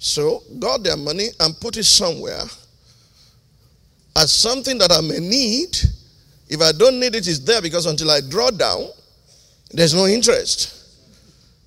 [0.00, 2.42] So, got their money and put it somewhere
[4.16, 5.76] as something that I may need.
[6.48, 8.88] If I don't need it, it's there because until I draw down,
[9.70, 10.74] there's no interest.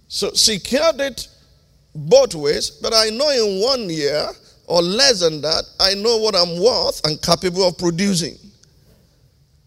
[0.09, 1.29] So, secured it
[1.95, 4.29] both ways, but I know in one year
[4.67, 8.37] or less than that, I know what I'm worth and capable of producing.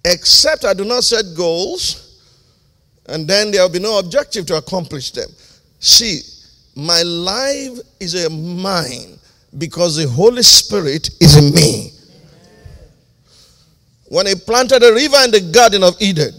[0.04, 2.20] Except I do not set goals,
[3.06, 5.28] and then there will be no objective to accomplish them.
[5.80, 6.20] See,
[6.74, 9.18] my life is a mine
[9.56, 11.92] because the Holy Spirit is in me.
[14.08, 16.32] When he planted a river in the Garden of Eden,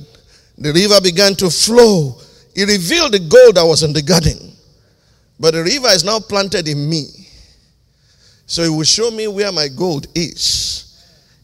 [0.58, 2.20] the river began to flow.
[2.56, 4.54] He revealed the gold that was in the garden.
[5.40, 7.06] But the river is now planted in me.
[8.50, 11.00] So he will show me where my gold is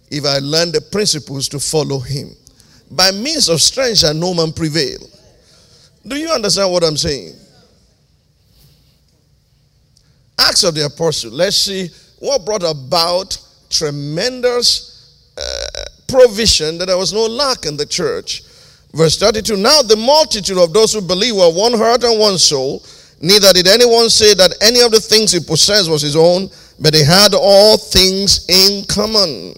[0.10, 2.32] if I learn the principles to follow him.
[2.90, 4.98] By means of strength shall no man prevail.
[6.08, 7.36] Do you understand what I'm saying?
[10.40, 11.30] Acts of the Apostle.
[11.30, 13.38] Let's see what brought about
[13.70, 18.42] tremendous uh, provision that there was no lack in the church.
[18.94, 22.84] Verse 32 Now the multitude of those who believe were one heart and one soul.
[23.22, 26.50] Neither did anyone say that any of the things he possessed was his own
[26.80, 29.56] but they had all things in common.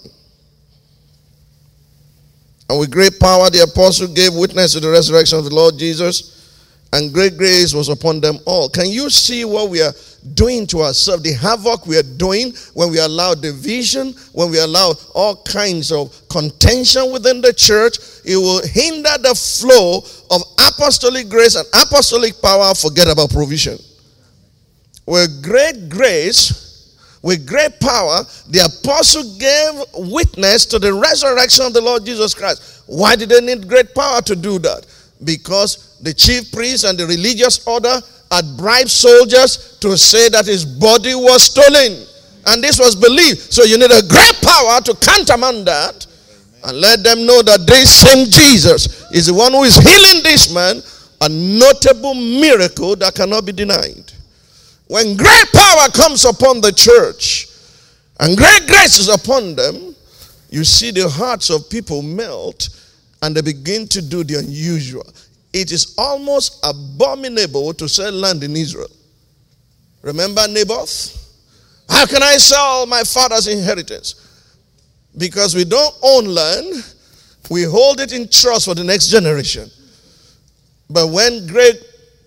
[2.70, 6.34] And with great power, the apostle gave witness to the resurrection of the Lord Jesus,
[6.92, 8.68] and great grace was upon them all.
[8.68, 9.92] Can you see what we are
[10.34, 11.22] doing to ourselves?
[11.22, 16.14] The havoc we are doing when we allow division, when we allow all kinds of
[16.28, 22.74] contention within the church, it will hinder the flow of apostolic grace and apostolic power.
[22.74, 23.78] Forget about provision.
[25.06, 26.67] With great grace,
[27.22, 32.84] with great power, the apostle gave witness to the resurrection of the Lord Jesus Christ.
[32.86, 34.86] Why did they need great power to do that?
[35.24, 38.00] Because the chief priests and the religious order
[38.30, 42.06] had bribed soldiers to say that his body was stolen.
[42.46, 43.52] And this was believed.
[43.52, 46.06] So you need a great power to countermand that
[46.64, 50.52] and let them know that this same Jesus is the one who is healing this
[50.52, 50.82] man,
[51.20, 54.12] a notable miracle that cannot be denied.
[54.88, 57.48] When great power comes upon the church
[58.20, 59.94] and great grace is upon them,
[60.50, 62.70] you see the hearts of people melt
[63.22, 65.06] and they begin to do the unusual.
[65.52, 68.88] It is almost abominable to sell land in Israel.
[70.02, 71.14] Remember Naboth?
[71.88, 74.14] How can I sell my father's inheritance?
[75.16, 76.94] Because we don't own land,
[77.50, 79.70] we hold it in trust for the next generation.
[80.88, 81.76] But when great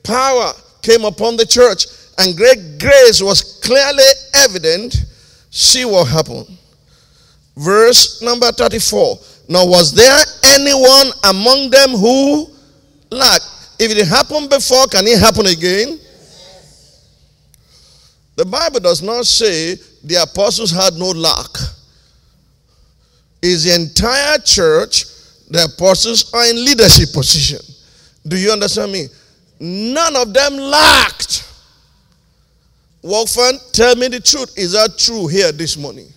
[0.03, 0.51] power
[0.83, 1.85] came upon the church
[2.21, 4.03] and great grace was clearly
[4.35, 4.95] evident,
[5.49, 6.47] see what happened.
[7.57, 9.17] Verse number 34.
[9.49, 12.47] Now, was there anyone among them who
[13.09, 13.75] lacked?
[13.79, 15.99] If it happened before, can it happen again?
[18.35, 21.49] The Bible does not say the apostles had no lack.
[23.41, 25.05] Is the entire church,
[25.49, 27.59] the apostles are in leadership position.
[28.27, 29.07] Do you understand me?
[29.59, 31.50] None of them lacked.
[33.01, 34.57] Wolfman, tell me the truth.
[34.57, 36.07] Is that true here this morning?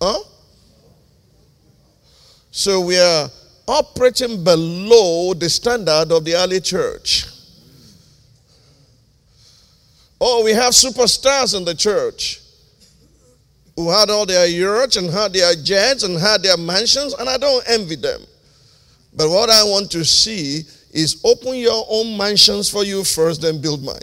[0.00, 0.18] Huh?
[2.50, 3.28] So we are
[3.66, 7.26] operating below the standard of the early church.
[10.20, 12.40] Oh, we have superstars in the church
[13.74, 17.38] who had all their yachts and had their jets and had their mansions, and I
[17.38, 18.20] don't envy them.
[19.14, 23.60] But what I want to see is open your own mansions for you first, then
[23.60, 23.98] build mine.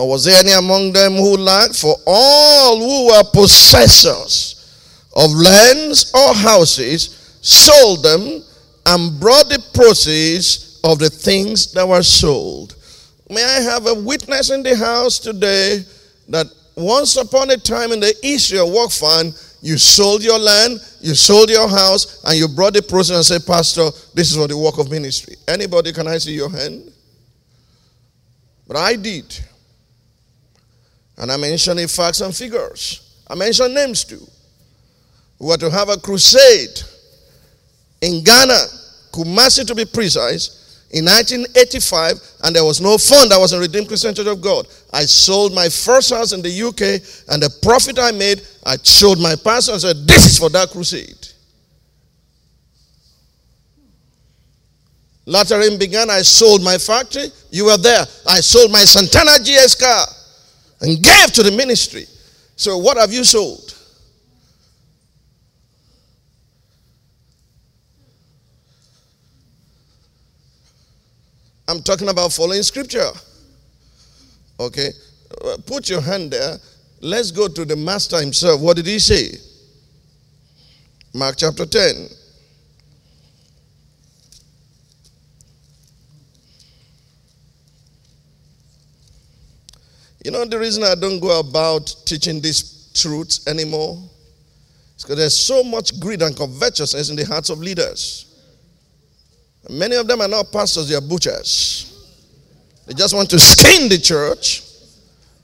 [0.00, 4.56] Nor was there any among them who lacked, for all who were possessors
[5.14, 8.42] of lands or houses sold them
[8.86, 12.76] and brought the proceeds of the things that were sold.
[13.28, 15.84] May I have a witness in the house today
[16.30, 16.46] that
[16.76, 21.50] once upon a time in the of work fund, you sold your land, you sold
[21.50, 24.78] your house, and you brought the proceeds and said, Pastor, this is for the work
[24.78, 25.36] of ministry.
[25.46, 26.90] Anybody, can I see your hand?
[28.66, 29.38] But I did.
[31.20, 33.22] And I mentioned facts and figures.
[33.28, 34.26] I mentioned names too.
[35.38, 36.80] We were to have a crusade
[38.00, 38.58] in Ghana,
[39.12, 40.56] Kumasi to be precise,
[40.92, 44.66] in 1985, and there was no fund I was in Redeemed Christian Church of God.
[44.92, 49.20] I sold my first house in the UK, and the profit I made, I showed
[49.20, 51.28] my pastor and said, This is for that crusade.
[55.26, 57.26] Lateran began, I sold my factory.
[57.50, 58.04] You were there.
[58.26, 60.06] I sold my Santana GS car
[60.80, 62.06] and gave to the ministry.
[62.56, 63.76] So, what have you sold?
[71.68, 73.10] I'm talking about following scripture.
[74.58, 74.88] Okay?
[75.44, 76.56] Uh, put your hand there.
[77.00, 78.60] Let's go to the master himself.
[78.60, 79.38] What did he say?
[81.14, 82.08] Mark chapter 10.
[90.24, 93.98] You know, the reason I don't go about teaching these truths anymore
[94.96, 98.26] is because there's so much greed and covetousness in the hearts of leaders.
[99.68, 101.86] Many of them are not pastors, they are butchers.
[102.86, 104.62] They just want to skin the church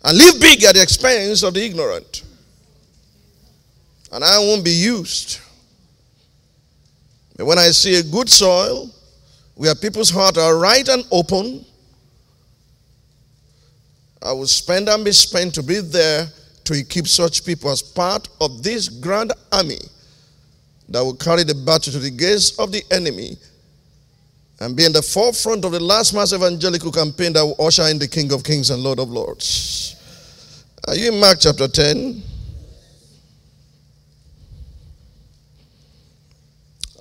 [0.05, 2.23] and live big at the expense of the ignorant.
[4.13, 5.41] And I won't be used.
[7.37, 8.91] But when I see a good soil
[9.55, 11.66] where people's hearts are right and open,
[14.23, 16.27] I will spend and be spent to be there
[16.65, 19.79] to equip such people as part of this grand army
[20.89, 23.37] that will carry the battle to the gates of the enemy
[24.61, 27.99] and be in the forefront of the last mass evangelical campaign that will usher in
[27.99, 29.97] the King of Kings and Lord of Lords.
[30.89, 32.23] Are you in Mark chapter 10?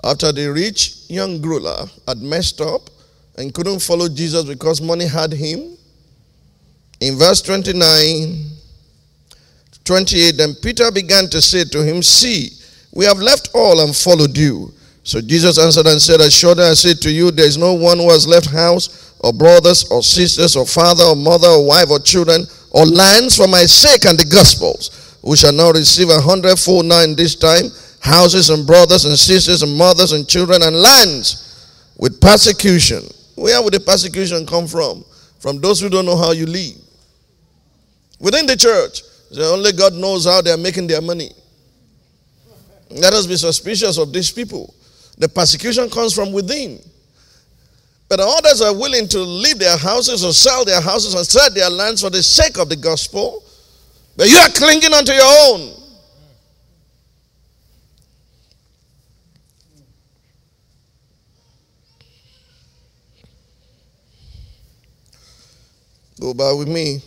[0.04, 2.90] After the rich young ruler had messed up
[3.38, 5.75] and couldn't follow Jesus because money had him,
[7.00, 8.46] in verse 29,
[9.84, 12.50] 28, then Peter began to say to him, See,
[12.94, 14.74] we have left all and followed you.
[15.04, 18.10] So Jesus answered and said, Assuredly I say to you, there is no one who
[18.10, 22.46] has left house, or brothers, or sisters, or father, or mother, or wife, or children,
[22.72, 27.02] or lands for my sake and the gospels, who shall now receive a hundredfold now
[27.04, 27.66] in this time,
[28.02, 33.04] houses and brothers and sisters and mothers and children and lands with persecution.
[33.36, 35.04] Where would the persecution come from?
[35.40, 36.78] From those who don't know how you live.
[38.20, 39.02] Within the church,
[39.38, 41.32] only God knows how they're making their money.
[42.90, 44.74] Let us be suspicious of these people.
[45.18, 46.80] The persecution comes from within.
[48.08, 51.70] But others are willing to leave their houses or sell their houses and sell their
[51.70, 53.44] lands for the sake of the gospel.
[54.16, 55.82] But you are clinging onto your own.
[66.20, 67.02] Go by with me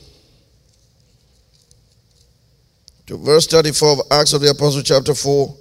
[3.08, 5.56] to verse 34 of Acts of the Apostle, chapter 4.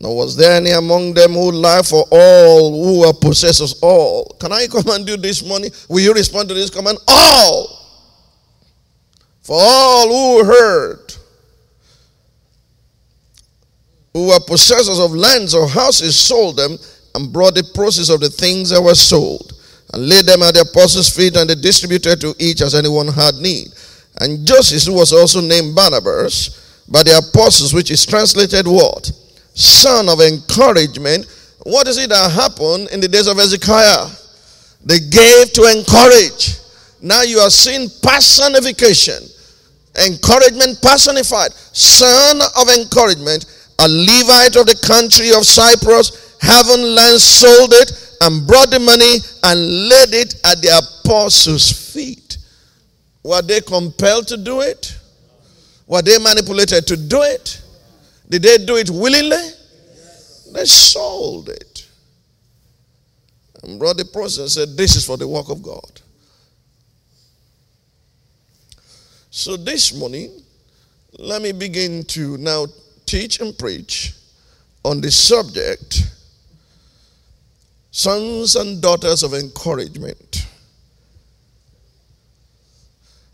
[0.00, 3.80] Now, was there any among them who lied for all who were possessors?
[3.82, 4.36] All.
[4.38, 5.70] Can I command you this morning?
[5.88, 6.98] Will you respond to this command?
[7.08, 7.82] All.
[9.42, 11.14] For all who heard,
[14.12, 16.76] who were possessors of lands or houses, sold them
[17.14, 19.54] and brought the proceeds of the things that were sold
[19.92, 23.34] and laid them at the apostles' feet, and they distributed to each as anyone had
[23.36, 23.68] need.
[24.20, 29.10] And Joseph, who was also named Barnabas, by the apostles, which is translated what?
[29.56, 31.26] son of encouragement.
[31.64, 34.06] What is it that happened in the days of Hezekiah?
[34.84, 36.60] They gave to encourage.
[37.02, 39.18] Now you are seeing personification.
[40.06, 41.52] Encouragement personified.
[41.72, 43.46] Son of encouragement.
[43.80, 49.18] A Levite of the country of Cyprus, having land, sold it and brought the money
[49.44, 50.72] and laid it at the
[51.02, 52.38] apostles' feet.
[53.22, 54.96] Were they compelled to do it?
[55.86, 57.62] Were they manipulated to do it?
[58.28, 59.36] Did they do it willingly?
[60.52, 61.88] They sold it.
[63.62, 66.00] And brought the process and said, This is for the work of God.
[69.30, 70.30] So this morning,
[71.18, 72.66] let me begin to now
[73.04, 74.14] teach and preach
[74.84, 76.02] on the subject
[77.90, 80.46] sons and daughters of encouragement.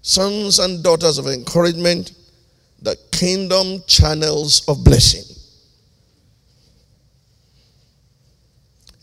[0.03, 2.13] Sons and daughters of encouragement
[2.83, 5.23] the kingdom channels of blessing.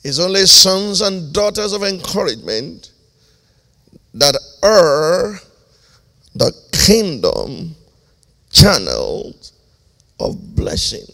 [0.04, 2.92] It's only sons and daughters of encouragement
[4.14, 5.40] that are
[6.36, 7.76] the kingdom
[8.52, 9.54] channels
[10.20, 11.06] of blessing.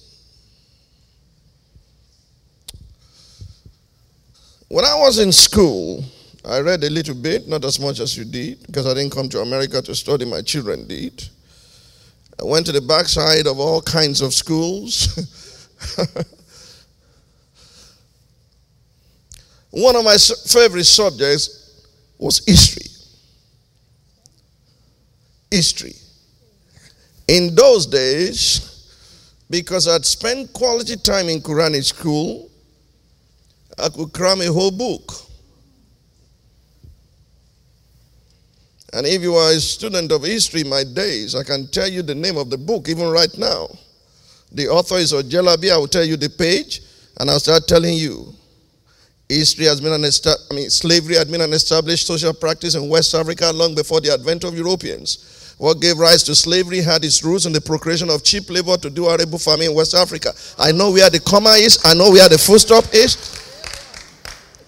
[4.67, 6.03] When I was in school,
[6.43, 9.29] I read a little bit, not as much as you did, because I didn't come
[9.29, 11.29] to America to study, my children did.
[12.39, 15.07] I went to the backside of all kinds of schools.
[19.71, 21.85] One of my favorite subjects
[22.17, 22.89] was history.
[25.51, 25.95] History.
[27.27, 28.71] In those days,
[29.49, 32.49] because I'd spent quality time in Quranic school,
[33.77, 35.24] I could cram a whole book.
[38.95, 42.15] And if you are a student of history my days, I can tell you the
[42.15, 43.67] name of the book even right now.
[44.53, 45.69] The author is Ojelabi.
[45.69, 46.79] I will tell you the page,
[47.19, 48.33] and I'll start telling you.
[49.27, 53.13] History has been an I mean, slavery had been an established social practice in West
[53.13, 55.55] Africa long before the advent of Europeans.
[55.57, 58.89] What gave rise to slavery had its roots in the procreation of cheap labor to
[58.89, 60.31] do arable farming in West Africa.
[60.57, 61.79] I know where the comma is.
[61.83, 63.17] I know where the full stop is.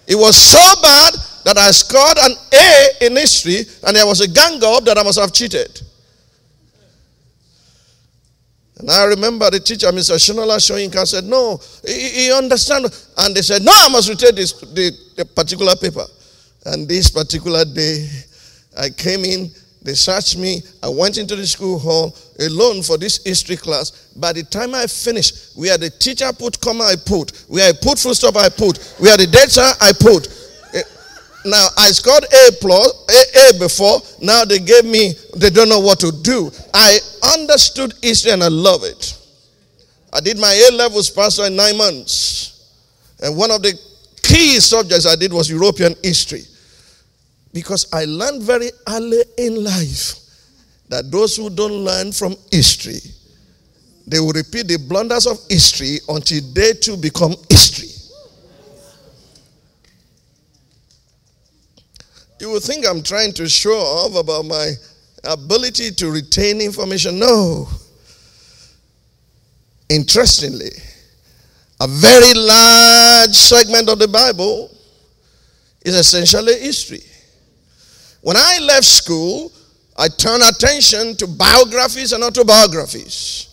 [0.06, 1.14] It was so bad
[1.48, 5.04] that I scored an A in history and there was a gang up that I
[5.04, 5.82] must have cheated.
[8.78, 10.16] And I remember the teacher, Mr.
[10.20, 12.86] Shinola Shoyinka, said, No, he, he understand.
[13.18, 16.04] And they said, No, I must retain this the, the particular paper.
[16.66, 18.10] And this particular day,
[18.78, 19.50] I came in,
[19.84, 20.62] they searched me.
[20.84, 24.12] I went into the school hall alone for this history class.
[24.18, 27.32] By the time I finished, where the teacher put comma, I put.
[27.48, 28.80] Where I put full stop, I put.
[29.00, 30.28] Where the data, I put.
[31.48, 34.02] Now I scored A plus A, A before.
[34.22, 35.14] Now they gave me.
[35.38, 36.52] They don't know what to do.
[36.74, 37.00] I
[37.36, 39.18] understood history and I love it.
[40.12, 43.74] I did my A levels pastor in nine months, and one of the
[44.24, 46.44] key subjects I did was European history,
[47.54, 50.16] because I learned very early in life
[50.90, 53.00] that those who don't learn from history,
[54.08, 57.90] they will repeat the blunders of history until they too become history.
[62.40, 64.74] You would think I'm trying to show off about my
[65.24, 67.20] ability to retain information.
[67.20, 67.68] No.
[69.90, 70.72] Interestingly,
[71.80, 74.70] a very large segment of the Bible
[75.84, 77.02] is essentially history.
[78.22, 79.52] When I left school,
[79.98, 83.48] I turned attention to biographies and autobiographies.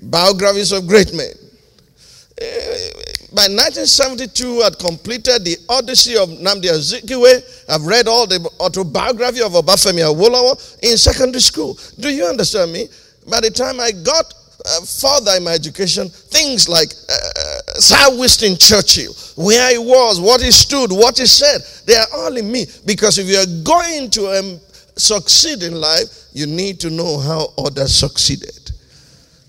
[0.00, 1.32] Biographies of great men.
[2.40, 2.90] Eh,
[3.34, 7.64] By 1972, I'd completed the Odyssey of Nnamdi Azikiwe.
[7.68, 10.54] I've read all the autobiography of Obafemi Awolowo
[10.84, 11.76] in secondary school.
[11.98, 12.86] Do you understand me?
[13.28, 14.32] By the time I got
[14.64, 20.40] uh, further in my education things like uh, Sir Winston Churchill, where he was, what
[20.40, 21.60] he stood, what he said.
[21.86, 22.66] They are all in me.
[22.86, 24.60] Because if you are going to um,
[24.94, 28.70] succeed in life, you need to know how others succeeded.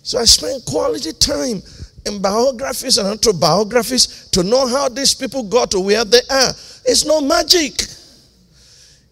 [0.02, 1.62] So I spent quality time
[2.06, 6.50] in biographies and autobiographies to know how these people got to where they are.
[6.86, 7.74] It's no magic.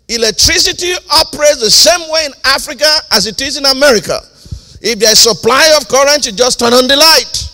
[0.08, 4.20] Electricity operates the same way in Africa as it is in America.
[4.82, 7.50] If there's supply of current, you just turn on the light.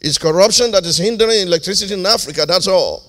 [0.00, 3.04] It's corruption that is hindering electricity in Africa, that's all.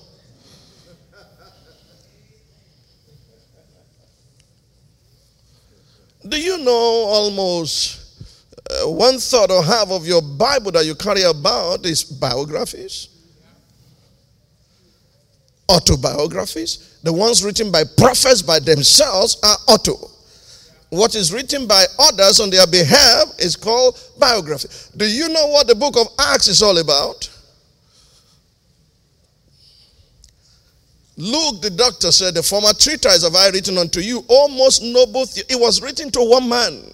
[6.26, 8.03] Do you know almost
[8.74, 13.08] Uh, one third or half of your Bible that you carry about is biographies?
[15.68, 16.98] Autobiographies.
[17.02, 20.10] The ones written by prophets by themselves are auto.
[20.90, 24.68] What is written by others on their behalf is called biography.
[24.96, 27.28] Do you know what the book of Acts is all about?
[31.16, 35.22] Luke, the doctor, said, The former treatise have I written unto you, O most noble.
[35.22, 36.93] it was written to one man.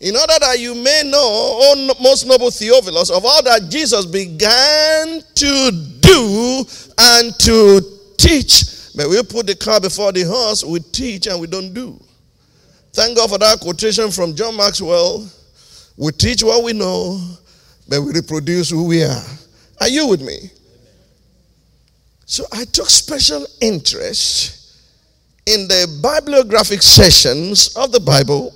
[0.00, 5.22] In order that you may know, O most noble Theophilus, of all that Jesus began
[5.34, 5.70] to
[6.00, 6.64] do
[6.98, 7.80] and to
[8.16, 8.94] teach.
[8.94, 12.00] But we put the car before the horse, we teach and we don't do.
[12.92, 15.28] Thank God for that quotation from John Maxwell.
[15.96, 17.20] We teach what we know,
[17.88, 19.24] but we reproduce who we are.
[19.80, 20.50] Are you with me?
[22.24, 24.76] So I took special interest
[25.46, 28.54] in the bibliographic sessions of the Bible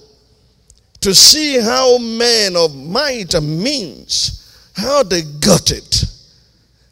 [1.03, 6.05] to see how men of might and means, how they got it.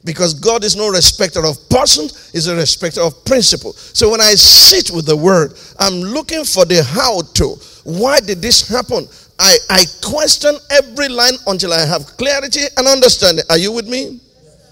[0.05, 3.73] Because God is no respecter of persons, He's a respecter of principle.
[3.73, 7.57] So when I sit with the word, I'm looking for the how to.
[7.85, 9.07] Why did this happen?
[9.39, 13.45] I, I question every line until I have clarity and understanding.
[13.49, 14.21] Are you with me?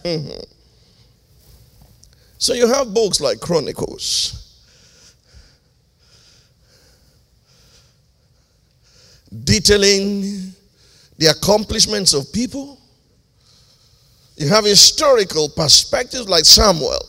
[0.04, 0.40] Mm-hmm.
[2.38, 4.37] So you have books like Chronicles.
[9.44, 10.52] Detailing
[11.18, 12.78] the accomplishments of people.
[14.36, 17.04] You have historical perspectives like Samuel,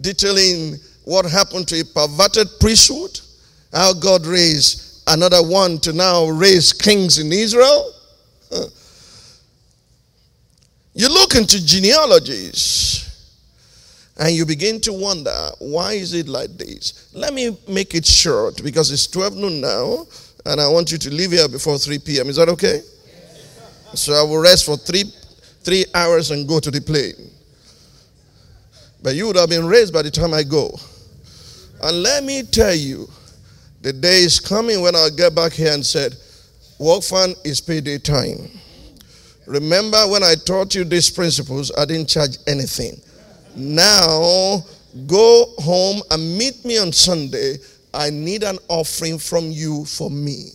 [0.00, 3.20] detailing what happened to a perverted priesthood,
[3.72, 7.92] how God raised another one to now raise kings in Israel.
[10.94, 13.13] You look into genealogies
[14.18, 17.10] and you begin to wonder, why is it like this?
[17.12, 20.06] Let me make it short because it's 12 noon now
[20.46, 22.28] and I want you to leave here before 3 p.m.
[22.28, 22.80] Is that okay?
[23.94, 25.04] So I will rest for three,
[25.62, 27.30] three hours and go to the plane.
[29.02, 30.78] But you would have been raised by the time I go.
[31.82, 33.08] And let me tell you,
[33.82, 36.16] the day is coming when I'll get back here and said,
[36.78, 38.50] work fund is payday time.
[39.46, 43.00] Remember when I taught you these principles, I didn't charge anything.
[43.56, 44.64] Now,
[45.06, 47.56] go home and meet me on Sunday.
[47.92, 50.50] I need an offering from you for me.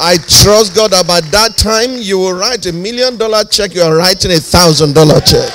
[0.00, 3.82] I trust God that by that time you will write a million dollar check, you
[3.82, 5.50] are writing a thousand dollar check.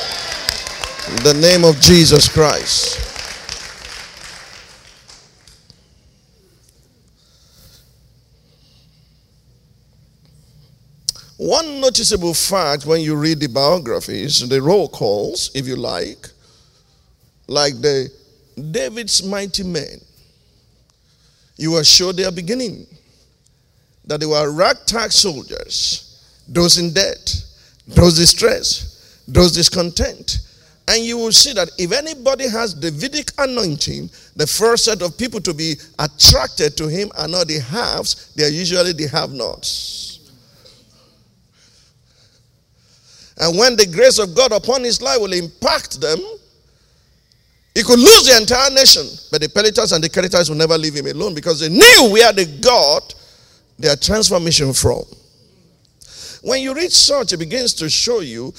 [1.09, 3.08] In the name of Jesus Christ.
[11.49, 16.27] One noticeable fact when you read the biographies, the roll calls, if you like,
[17.47, 18.11] like the
[18.69, 19.99] David's mighty men,
[21.57, 22.85] you are sure their beginning.
[24.05, 27.43] That they were ragtag soldiers, those in debt,
[27.87, 30.37] those distressed, those discontent.
[30.87, 35.41] And you will see that if anybody has Davidic anointing, the first set of people
[35.41, 40.08] to be attracted to him are not the haves, they are usually the have nots.
[43.39, 46.19] And when the grace of God upon his life will impact them,
[47.73, 49.05] he could lose the entire nation.
[49.31, 52.33] But the Pelethites and the Kerethites will never leave him alone because they knew where
[52.33, 53.15] they got
[53.77, 55.03] their transformation from.
[56.41, 58.53] When you read such, it begins to show you,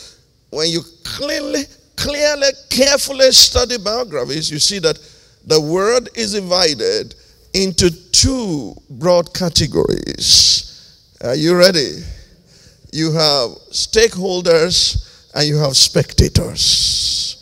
[0.51, 1.65] when you clearly,
[1.97, 4.99] clearly, carefully study biographies, you see that
[5.47, 7.15] the world is divided
[7.53, 11.17] into two broad categories.
[11.23, 12.03] Are you ready?
[12.93, 17.37] You have stakeholders and you have spectators.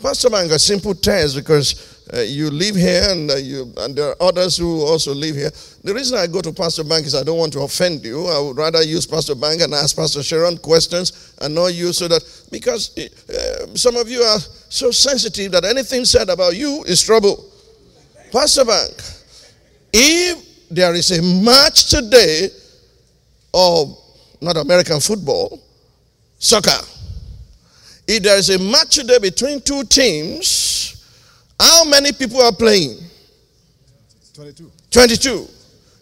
[0.00, 4.08] Pastor Bank, a simple test because uh, you live here and uh, you and there
[4.08, 5.50] are others who also live here.
[5.84, 8.26] The reason I go to Pastor Bank is I don't want to offend you.
[8.26, 12.08] I would rather use Pastor Bank and ask Pastor Sharon questions and not you so
[12.08, 17.00] that because uh, some of you are so sensitive that anything said about you is
[17.00, 17.48] trouble.
[18.32, 18.92] Pastor Bank,
[19.92, 22.48] if there is a match today
[23.54, 23.96] of
[24.40, 25.62] not American football,
[26.38, 26.86] soccer
[28.06, 31.04] if there is a match today between two teams,
[31.58, 32.98] how many people are playing?
[34.34, 34.70] 22.
[34.90, 35.48] 22.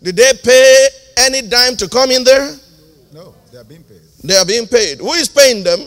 [0.03, 2.57] Did they pay any dime to come in there?
[3.13, 4.01] No, they are being paid.
[4.25, 4.99] They are being paid.
[4.99, 5.81] Who is paying them?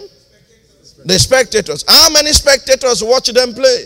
[1.05, 1.83] The spectators.
[1.87, 3.85] How many spectators watch them play?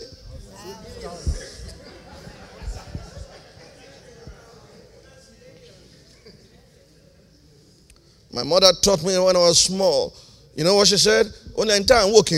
[8.38, 10.16] My mother taught me when I was small.
[10.56, 11.26] You know what she said?
[11.56, 12.38] Only entire working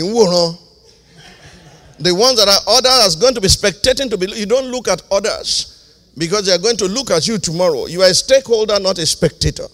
[1.98, 4.88] The ones that are others are going to be spectating to be you don't look
[4.88, 7.84] at others because they are going to look at you tomorrow.
[7.84, 9.66] You are a stakeholder, not a spectator.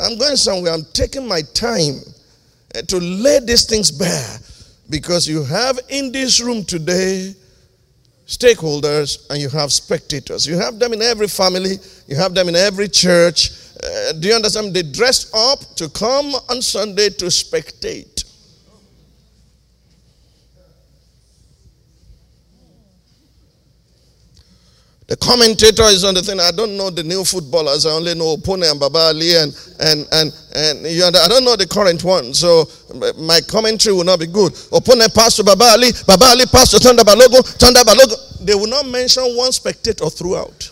[0.00, 0.72] I'm going somewhere.
[0.72, 2.00] I'm taking my time
[2.74, 4.38] eh, to lay these things bare
[4.88, 7.34] because you have in this room today
[8.28, 10.46] stakeholders and you have spectators.
[10.46, 13.50] You have them in every family, you have them in every church,
[13.82, 14.74] uh, do you understand?
[14.74, 18.17] They dress up to come on Sunday to spectate.
[25.08, 26.38] The commentator is on the thing.
[26.38, 27.86] I don't know the new footballers.
[27.86, 31.56] I only know Pune and Babali and and and and you know, I don't know
[31.56, 32.34] the current one.
[32.34, 32.68] So
[33.16, 34.52] my commentary will not be good.
[34.68, 38.44] Opone Pastor Babali, Babali Pastor Thunder Balogun, Thunder Balogun.
[38.44, 40.70] They will not mention one spectator throughout.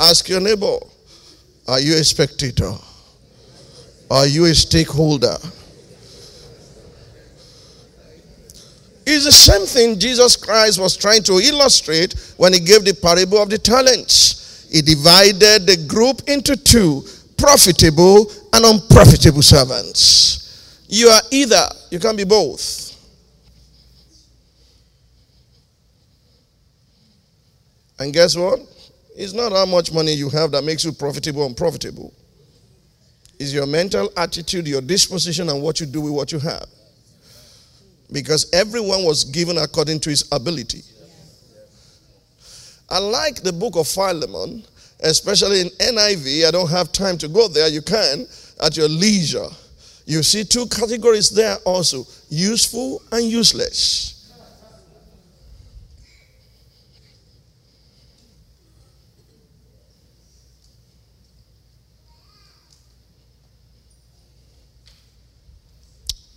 [0.00, 0.78] Ask your neighbor
[1.68, 2.72] Are you a spectator?
[4.10, 5.36] Are you a stakeholder?
[9.10, 13.42] It's the same thing Jesus Christ was trying to illustrate when he gave the parable
[13.42, 14.68] of the talents.
[14.70, 17.04] He divided the group into two
[17.38, 20.84] profitable and unprofitable servants.
[20.90, 22.84] You are either, you can be both.
[27.98, 28.60] And guess what?
[29.16, 32.12] It's not how much money you have that makes you profitable or unprofitable.
[33.38, 36.68] It's your mental attitude, your disposition, and what you do with what you have.
[38.10, 40.82] Because everyone was given according to his ability.
[42.90, 44.64] I like the book of Philemon,
[45.00, 46.46] especially in NIV.
[46.46, 47.68] I don't have time to go there.
[47.68, 48.26] You can
[48.62, 49.48] at your leisure.
[50.06, 54.14] You see two categories there also useful and useless.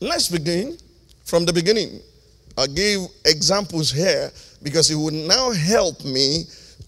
[0.02, 0.78] Let's begin
[1.32, 2.02] from the beginning.
[2.58, 4.30] I'll give examples here
[4.64, 6.44] because it will now help me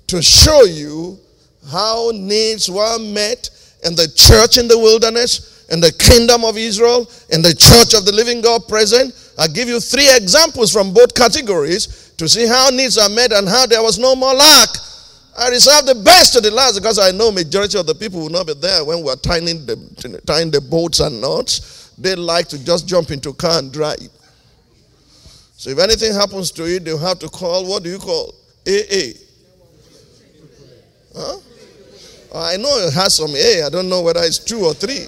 [0.08, 1.18] to show you
[1.72, 3.50] how needs were met
[3.86, 8.04] in the church in the wilderness, in the kingdom of Israel, in the church of
[8.06, 9.16] the living God present.
[9.40, 13.48] I'll give you three examples from both categories to see how needs are met and
[13.48, 14.70] how there was no more lack.
[15.40, 18.30] I reserve the best to the last because I know majority of the people will
[18.30, 22.64] not be there when we're tying the, tying the boats and knots they like to
[22.64, 24.10] just jump into car and drive.
[25.64, 28.36] So if anything happens to you, they'll have to call, what do you call?
[28.68, 29.14] AA.
[31.16, 31.38] Huh?
[32.36, 33.64] I know it has some A.
[33.64, 35.08] I don't know whether it's two or three.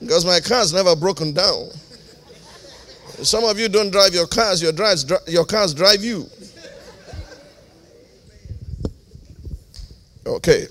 [0.00, 1.70] Because my car's never broken down.
[3.22, 6.26] Some of you don't drive your cars, your, drives, your cars drive you.
[10.26, 10.66] Okay.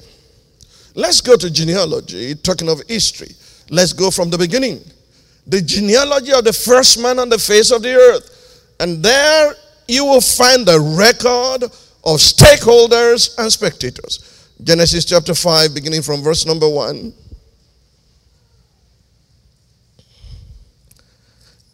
[0.94, 3.32] Let's go to genealogy, talking of history.
[3.72, 4.82] Let's go from the beginning.
[5.48, 8.34] The genealogy of the first man on the face of the earth.
[8.80, 9.54] And there
[9.88, 11.64] you will find the record
[12.04, 14.52] of stakeholders and spectators.
[14.64, 17.14] Genesis chapter 5, beginning from verse number 1.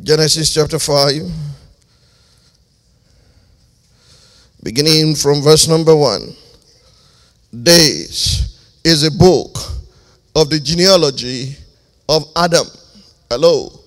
[0.04, 1.22] Genesis chapter 5,
[4.64, 6.36] beginning from verse number 1.
[7.64, 9.58] Days is a book
[10.36, 11.56] of the genealogy
[12.10, 12.66] of Adam.
[13.30, 13.81] Hello.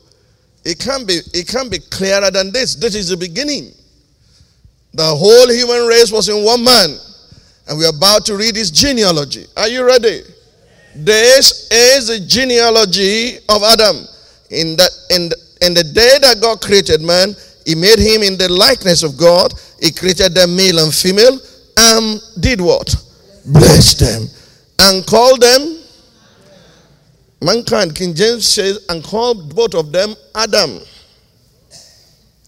[0.64, 2.74] It can't be it can't be clearer than this.
[2.74, 3.72] This is the beginning.
[4.94, 6.96] The whole human race was in one man.
[7.66, 9.46] And we're about to read his genealogy.
[9.56, 10.20] Are you ready?
[10.94, 14.06] This is the genealogy of Adam.
[14.50, 17.34] In the, in, the, in the day that God created man,
[17.66, 19.52] he made him in the likeness of God.
[19.80, 21.40] He created them male and female
[21.76, 22.94] and did what?
[23.46, 24.28] Bless them.
[24.80, 25.83] and called them
[27.44, 27.94] mankind.
[27.94, 30.80] King James says, and called both of them Adam.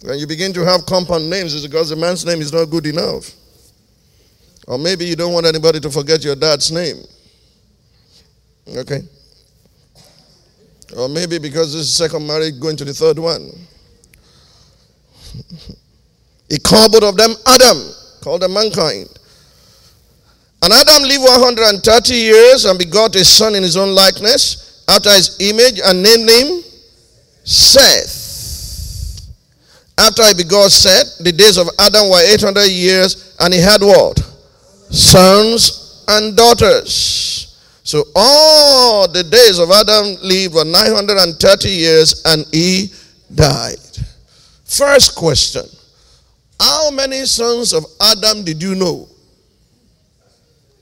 [0.02, 2.86] When you begin to have compound names, it's because the man's name is not good
[2.86, 3.30] enough.
[4.66, 6.96] Or maybe you don't want anybody to forget your dad's name.
[8.76, 9.00] Okay?
[10.96, 13.50] Or maybe because this is second marriage going to the third one.
[16.48, 17.90] he called both of them Adam,
[18.20, 19.08] called them mankind.
[20.62, 25.36] And Adam lived 130 years and begot a son in his own likeness, after his
[25.40, 26.62] image, and named him
[27.44, 28.26] Seth.
[29.98, 34.18] After he begot Seth, the days of Adam were 800 years, and he had what?
[34.90, 37.82] Sons and daughters.
[37.82, 42.92] So all the days of Adam lived were 930 years, and he
[43.34, 43.78] died.
[44.64, 45.64] First question
[46.60, 49.08] How many sons of Adam did you know?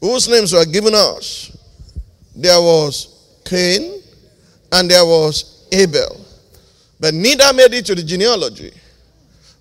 [0.01, 1.55] Whose names were given us?
[2.35, 3.14] There was
[3.45, 4.03] Cain
[4.72, 6.20] and there was Abel.
[7.01, 8.72] But neither made it to the genealogy.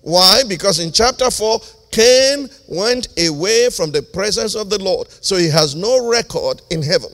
[0.02, 0.42] Why?
[0.48, 1.60] Because in chapter 4,
[1.90, 5.08] Cain went away from the presence of the Lord.
[5.10, 7.10] So he has no record in heaven.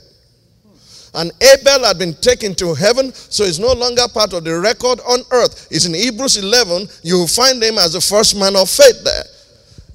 [1.13, 5.01] And Abel had been taken to heaven, so he's no longer part of the record
[5.01, 5.67] on earth.
[5.71, 6.87] It's in Hebrews 11.
[7.03, 9.25] You will find him as the first man of faith there.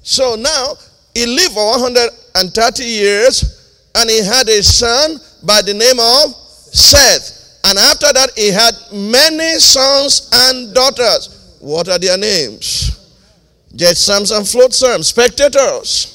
[0.02, 0.74] So now,
[1.14, 6.45] he lived for 130 years, and he had a son by the name of
[6.76, 7.60] Seth.
[7.64, 11.56] And after that, he had many sons and daughters.
[11.60, 12.92] What are their names?
[13.74, 16.12] Jetsams and flotsams, spectators.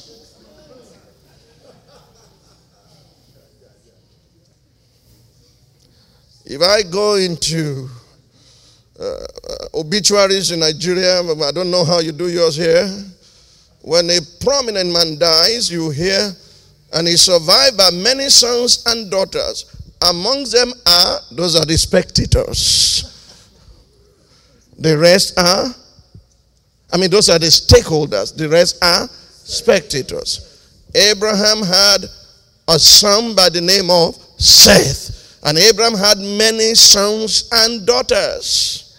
[6.44, 7.88] If I go into
[8.98, 9.26] uh,
[9.74, 12.88] obituaries in Nigeria, I don't know how you do yours here.
[13.82, 16.32] When a prominent man dies, you hear,
[16.92, 19.64] and he survived by many sons and daughters.
[20.08, 23.08] Among them are, those are the spectators.
[24.78, 25.66] The rest are,
[26.92, 28.36] I mean, those are the stakeholders.
[28.36, 30.48] The rest are spectators.
[30.94, 32.04] Abraham had
[32.68, 35.38] a son by the name of Seth.
[35.44, 38.96] And Abraham had many sons and daughters.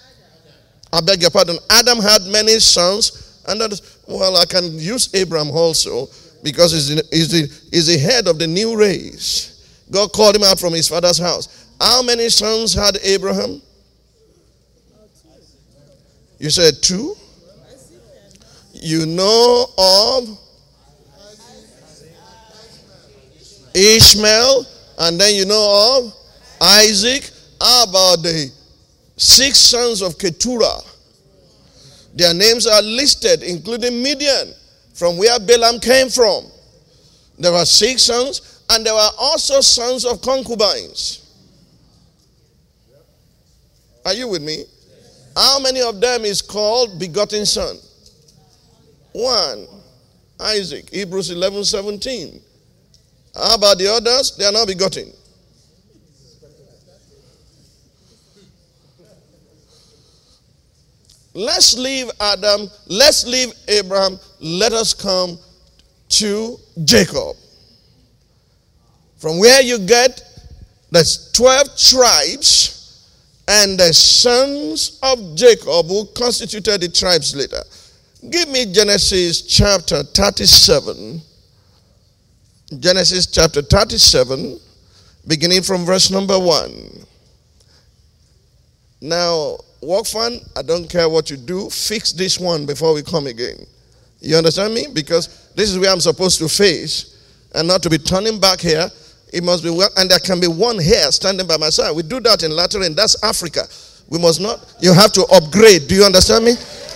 [0.91, 1.58] I beg your pardon.
[1.70, 3.99] Adam had many sons and daughters.
[4.08, 6.08] Well, I can use Abraham also
[6.43, 9.53] because he's the, he's, the, he's the head of the new race.
[9.92, 11.68] God called him out from his father's house.
[11.80, 13.62] How many sons had Abraham?
[16.40, 17.16] You said two?
[18.74, 20.38] You know of
[23.74, 24.66] Ishmael,
[25.00, 26.14] and then you know of
[26.62, 27.30] Isaac.
[27.62, 28.52] How about the
[29.18, 30.82] six sons of Keturah?
[32.14, 34.54] Their names are listed, including Midian,
[34.94, 36.46] from where Balaam came from.
[37.40, 41.20] There were six sons, and there were also sons of concubines.
[44.05, 44.66] Are you with me?
[45.36, 47.78] How many of them is called begotten son?
[49.14, 49.68] One.
[50.39, 52.41] Isaac, Hebrews 11 17.
[53.36, 54.36] How about the others?
[54.38, 55.11] They are not begotten.
[61.36, 65.39] Let's leave Adam, let's leave Abraham, let us come
[66.09, 67.36] to Jacob.
[69.24, 70.22] From where you get
[70.92, 73.08] there's 12 tribes
[73.48, 77.62] and the sons of Jacob who constituted the tribes later.
[78.30, 81.22] Give me Genesis chapter 37.
[82.80, 84.60] Genesis chapter 37,
[85.26, 87.06] beginning from verse number 1.
[89.00, 93.28] Now, work fun, I don't care what you do, fix this one before we come
[93.28, 93.66] again.
[94.20, 94.88] You understand me?
[94.94, 98.90] Because this is where I'm supposed to face and not to be turning back here.
[99.34, 101.96] It must be well, and there can be one hair standing by my side.
[101.96, 103.66] We do that in Latin, that's Africa.
[104.08, 105.88] We must not, you have to upgrade.
[105.88, 106.54] Do you understand me?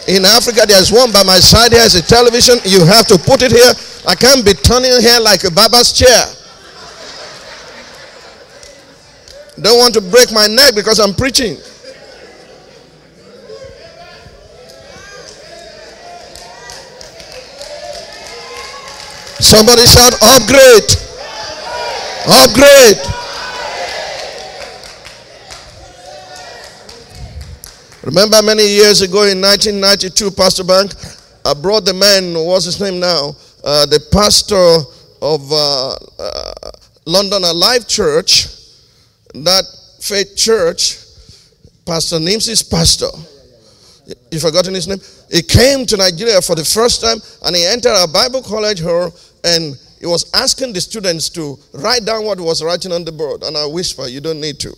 [0.08, 2.60] In Africa, there's one by my side here, is a television.
[2.64, 3.74] You have to put it here.
[4.08, 6.30] I can't be turning here like a baba's chair.
[9.60, 11.58] Don't want to break my neck because I'm preaching.
[19.42, 21.17] Somebody shout, upgrade.
[22.30, 22.98] Upgrade.
[28.04, 30.92] Remember many years ago in 1992, Pastor Bank,
[31.46, 33.36] I brought the man, what's his name now?
[33.64, 34.56] Uh, the pastor
[35.22, 36.72] of uh, uh,
[37.06, 38.48] London Alive Church,
[39.34, 39.64] that
[40.02, 40.98] faith church,
[41.86, 43.08] Pastor Nimsi's pastor.
[44.32, 45.00] You forgotten his name?
[45.32, 49.14] He came to Nigeria for the first time and he entered a Bible college hall
[49.46, 53.44] and he was asking the students to write down what was writing on the board.
[53.44, 54.76] And I whisper, You don't need to.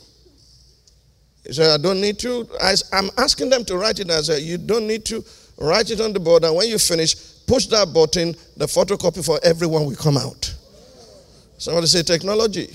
[1.45, 2.47] He said, I don't need to.
[2.61, 4.09] I, am asking them to write it.
[4.09, 5.23] I said, You don't need to
[5.57, 6.43] write it on the board.
[6.43, 7.15] And when you finish,
[7.45, 10.53] push that button, the photocopy for everyone will come out.
[11.57, 12.67] Somebody say technology.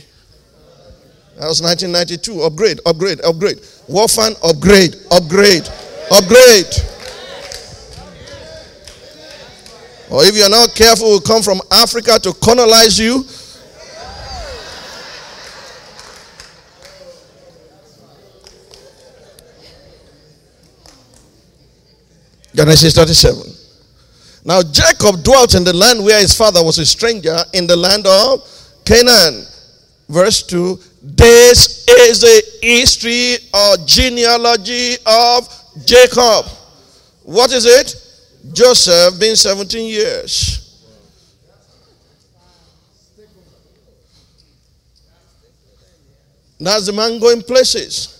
[1.37, 2.43] That was 1992.
[2.43, 3.57] Upgrade, upgrade, upgrade.
[3.89, 5.67] Warfan, upgrade, upgrade,
[6.13, 6.94] upgrade.
[10.15, 13.25] Or if you're not careful, will come from Africa to colonize you.
[22.55, 23.43] Genesis 37.
[24.45, 28.07] Now Jacob dwelt in the land where his father was a stranger, in the land
[28.07, 28.49] of
[28.85, 29.45] Canaan.
[30.09, 35.49] Verse 2 This is the history or genealogy of
[35.85, 36.47] Jacob.
[37.25, 38.04] What is it?
[38.53, 40.61] Joseph being 17 years.
[46.61, 48.15] That's the man going places.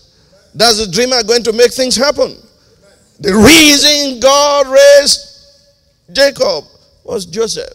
[0.53, 2.37] That's the dreamer going to make things happen.
[3.19, 5.35] The reason God raised
[6.11, 6.65] Jacob
[7.03, 7.73] was Joseph.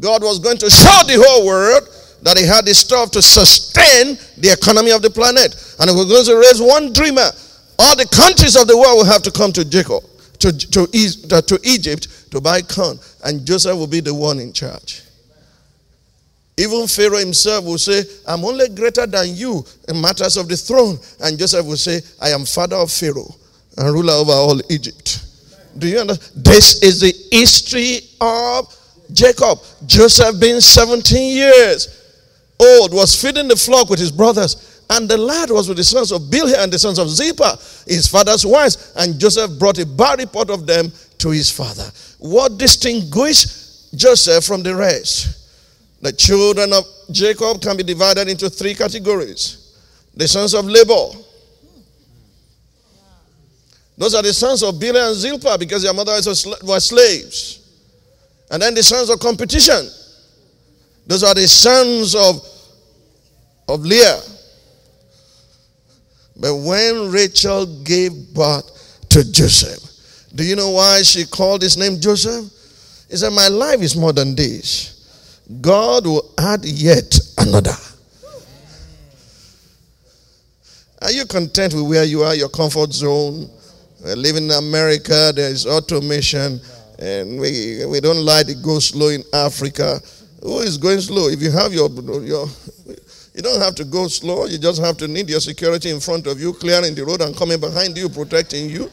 [0.00, 1.88] God was going to show the whole world
[2.22, 5.54] that he had the stuff to sustain the economy of the planet.
[5.80, 7.28] And if we're going to raise one dreamer.
[7.78, 10.04] All the countries of the world will have to come to Jacob,
[10.42, 12.98] to, to, uh, to Egypt to buy corn.
[13.24, 15.02] And Joseph will be the one in charge.
[16.58, 20.98] Even Pharaoh himself will say, I'm only greater than you in matters of the throne.
[21.20, 23.34] And Joseph will say, I am father of Pharaoh
[23.78, 25.24] and ruler over all Egypt.
[25.78, 26.44] Do you understand?
[26.44, 28.76] This is the history of
[29.12, 29.60] Jacob.
[29.86, 32.02] Joseph being 17 years
[32.60, 34.71] old was feeding the flock with his brothers.
[34.92, 38.06] And the lad was with the sons of Bilhah and the sons of Zilpah, his
[38.06, 38.92] father's wives.
[38.94, 41.90] And Joseph brought a bad report of them to his father.
[42.18, 45.48] What distinguished Joseph from the rest?
[46.02, 49.58] The children of Jacob can be divided into three categories
[50.14, 51.24] the sons of Laban.
[53.96, 57.60] Those are the sons of Bilhah and Zilpah because their mothers were slaves.
[58.50, 59.88] And then the sons of competition.
[61.06, 62.46] Those are the sons of,
[63.68, 64.20] of Leah.
[66.42, 69.78] But when Rachel gave birth to Joseph,
[70.34, 72.50] do you know why she called his name Joseph?
[73.08, 75.38] He said, My life is more than this.
[75.60, 77.76] God will add yet another.
[81.00, 83.48] Are you content with where you are, your comfort zone?
[84.02, 86.60] We're living in America, there's automation,
[86.98, 90.00] and we, we don't like it go slow in Africa.
[90.42, 91.28] Who is going slow?
[91.28, 91.88] If you have your,
[92.20, 92.48] your,
[93.34, 94.46] you don't have to go slow.
[94.46, 97.34] You just have to need your security in front of you, clearing the road and
[97.36, 98.90] coming behind you, protecting you.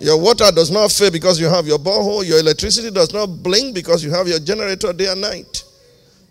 [0.00, 2.26] Your water does not fail because you have your borehole.
[2.26, 5.64] Your electricity does not blink because you have your generator day and night.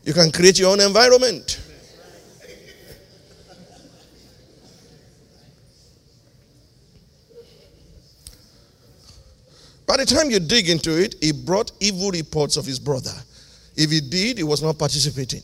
[0.03, 1.61] You can create your own environment.
[9.87, 13.13] By the time you dig into it, he brought evil reports of his brother.
[13.75, 15.43] If he did, he was not participating.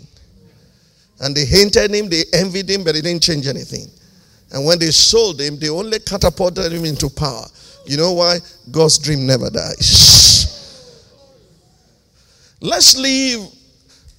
[1.21, 3.87] And they hated him, they envied him, but it didn't change anything.
[4.51, 7.45] And when they sold him, they only catapulted him into power.
[7.85, 8.39] You know why?
[8.69, 10.19] God's dream never dies.
[12.59, 13.47] Let's leave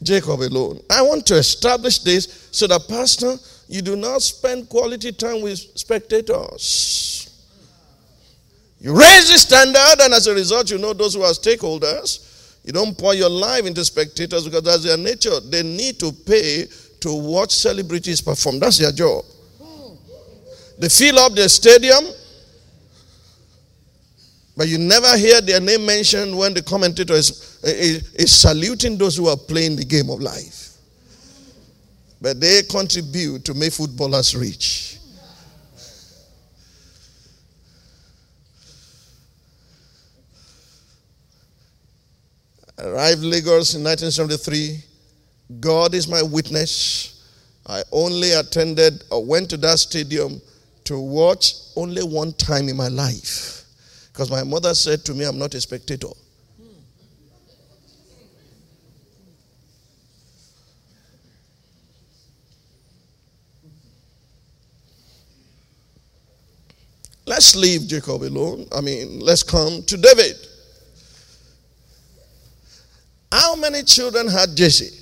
[0.02, 0.80] Jacob alone.
[0.90, 3.36] I want to establish this so that, Pastor,
[3.68, 7.28] you do not spend quality time with spectators.
[8.80, 12.28] You raise the standard, and as a result, you know those who are stakeholders.
[12.64, 15.38] You don't pour your life into spectators because that's their nature.
[15.40, 16.66] They need to pay
[17.02, 18.58] to watch celebrities perform.
[18.58, 19.24] That's their job.
[20.78, 22.04] They fill up the stadium,
[24.56, 29.16] but you never hear their name mentioned when the commentator is, is, is saluting those
[29.16, 30.70] who are playing the game of life.
[32.20, 34.92] But they contribute to make footballers rich.
[42.82, 44.91] arrived Lagos in 1973.
[45.60, 47.24] God is my witness.
[47.66, 50.40] I only attended or went to that stadium
[50.84, 53.64] to watch only one time in my life.
[54.12, 56.08] Because my mother said to me, I'm not a spectator.
[67.24, 68.66] Let's leave Jacob alone.
[68.72, 70.36] I mean, let's come to David.
[73.30, 75.01] How many children had Jesse?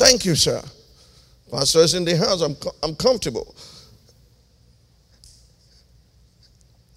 [0.00, 0.62] Thank you, sir.
[1.52, 2.40] Pastor is in the house.
[2.40, 3.54] I'm, I'm comfortable.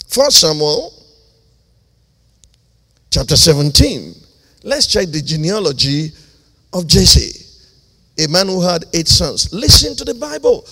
[0.08, 0.94] First Samuel
[3.12, 4.14] chapter 17.
[4.64, 6.12] Let's check the genealogy
[6.72, 7.46] of Jesse,
[8.24, 9.54] a man who had eight sons.
[9.54, 10.64] Listen to the Bible.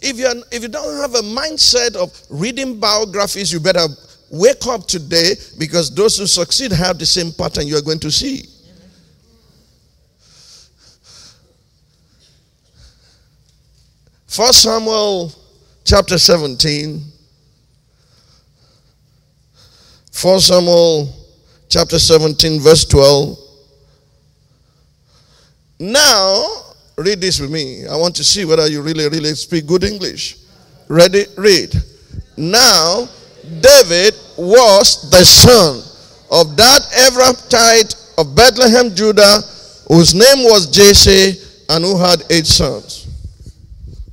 [0.00, 3.86] If you, are, if you don't have a mindset of reading biographies, you better
[4.30, 8.12] wake up today because those who succeed have the same pattern you are going to
[8.12, 8.49] see.
[14.30, 15.32] First Samuel
[15.82, 17.02] chapter 17.
[20.12, 21.12] First Samuel
[21.68, 23.36] chapter 17, verse 12.
[25.80, 26.46] Now,
[26.96, 27.88] read this with me.
[27.88, 30.36] I want to see whether you really, really speak good English.
[30.86, 31.24] Ready?
[31.36, 31.74] Read.
[32.36, 33.08] Now,
[33.42, 35.78] David was the son
[36.30, 39.40] of that Ephrathite of Bethlehem, Judah,
[39.88, 42.99] whose name was Jesse, and who had eight sons.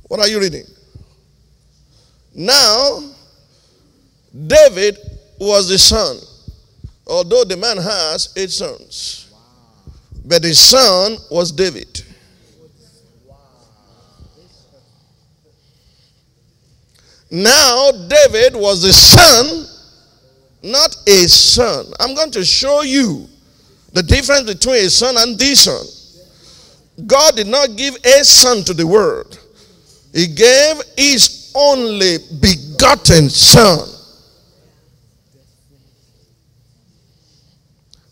[0.08, 0.64] What are you reading?
[2.34, 3.02] Now,
[4.46, 4.98] David
[5.38, 6.18] was the son,
[7.06, 9.32] although the man has eight sons.
[10.24, 12.04] But his son was David.
[17.30, 19.66] Now, David was the son,
[20.62, 21.86] not a son.
[22.00, 23.28] I'm going to show you
[23.92, 25.84] the difference between a son and the son.
[27.06, 29.38] God did not give a son to the world,
[30.12, 33.88] He gave His only begotten Son.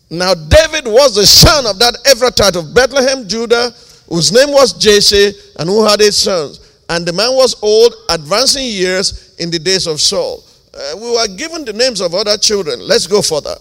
[0.09, 3.73] Now, David was the son of that Ephrathite of Bethlehem, Judah,
[4.07, 6.61] whose name was Jesse, and who had eight sons.
[6.87, 10.43] And the man was old, advancing years in the days of Saul.
[10.73, 12.79] Uh, we were given the names of other children.
[12.79, 13.55] Let's go further.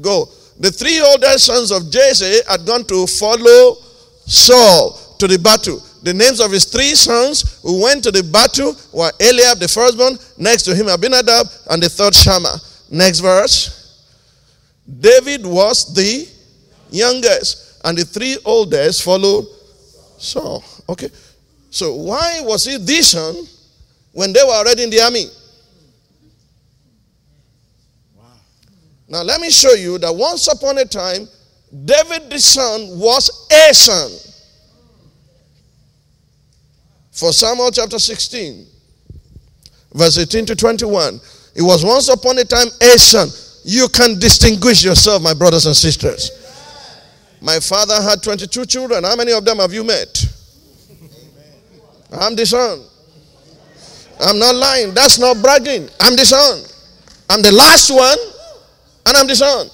[0.00, 0.28] Go.
[0.60, 3.76] The three older sons of Jesse had gone to follow
[4.26, 5.82] Saul to the battle.
[6.02, 10.16] The names of his three sons who went to the battle were Eliab, the firstborn,
[10.36, 12.60] next to him Abinadab, and the third Shammah.
[12.90, 13.78] Next verse.
[15.00, 16.28] David was the
[16.90, 19.46] youngest, and the three oldest followed
[20.16, 20.64] Saul.
[20.88, 21.10] Okay.
[21.70, 23.36] So why was he this son
[24.12, 25.26] when they were already in the army?
[28.16, 28.24] Wow.
[29.08, 31.28] Now let me show you that once upon a time,
[31.84, 34.27] David the son was a son.
[37.18, 38.64] For Samuel chapter 16,
[39.92, 41.20] verse 18 to 21.
[41.56, 43.28] It was once upon a time a son.
[43.64, 46.30] You can distinguish yourself, my brothers and sisters.
[47.40, 49.02] My father had 22 children.
[49.02, 50.26] How many of them have you met?
[52.12, 52.84] I'm the son.
[54.20, 54.94] I'm not lying.
[54.94, 55.88] That's not bragging.
[56.00, 56.62] I'm the son.
[57.28, 58.18] I'm the last one,
[59.06, 59.66] and I'm the son.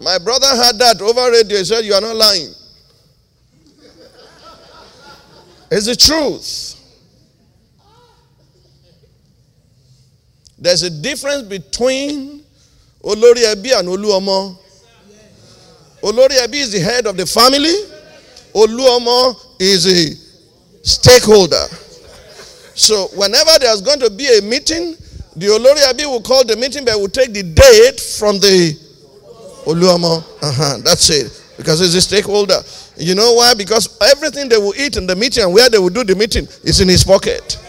[0.00, 1.58] My brother had that over radio.
[1.58, 2.54] He said, You are not lying.
[5.72, 6.73] It's the truth.
[10.64, 12.42] There's a difference between
[13.02, 14.56] Olori Ebi and Oluomo.
[16.02, 17.68] Olori Ebi is the head of the family.
[18.54, 20.16] Oluomo is a
[20.82, 21.66] stakeholder.
[22.74, 24.96] So whenever there's going to be a meeting,
[25.36, 28.72] the Olori Ebi will call the meeting, but will take the date from the
[29.66, 30.24] Oluomo.
[30.42, 31.42] Uh-huh, that's it.
[31.58, 32.60] Because he's a stakeholder.
[32.96, 33.52] You know why?
[33.52, 36.48] Because everything they will eat in the meeting and where they will do the meeting
[36.62, 37.58] is in his pocket.
[37.60, 37.62] Mm,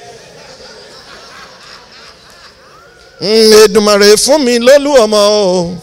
[3.21, 5.75] Èdùmàrè fún mi lólú ọmọ o.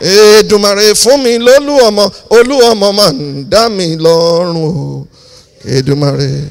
[0.00, 2.10] Èdùmàrè fún mi lólú ọmọ.
[2.30, 5.06] Olú ọmọ máa ń dá mi lọ́rùn o.
[5.64, 6.48] Èdùmàrè.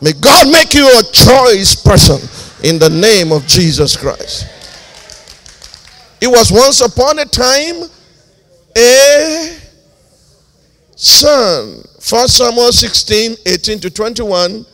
[0.00, 2.20] May God make you a choice person
[2.62, 4.44] in the name of Jesus Christ.
[6.20, 7.88] It was once upon a time
[8.76, 9.56] a
[10.96, 11.82] son.
[12.08, 14.64] 1 Samuel 16, 18 to 21.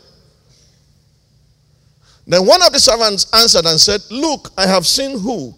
[2.27, 5.55] Then one of the servants answered and said, Look, I have seen who?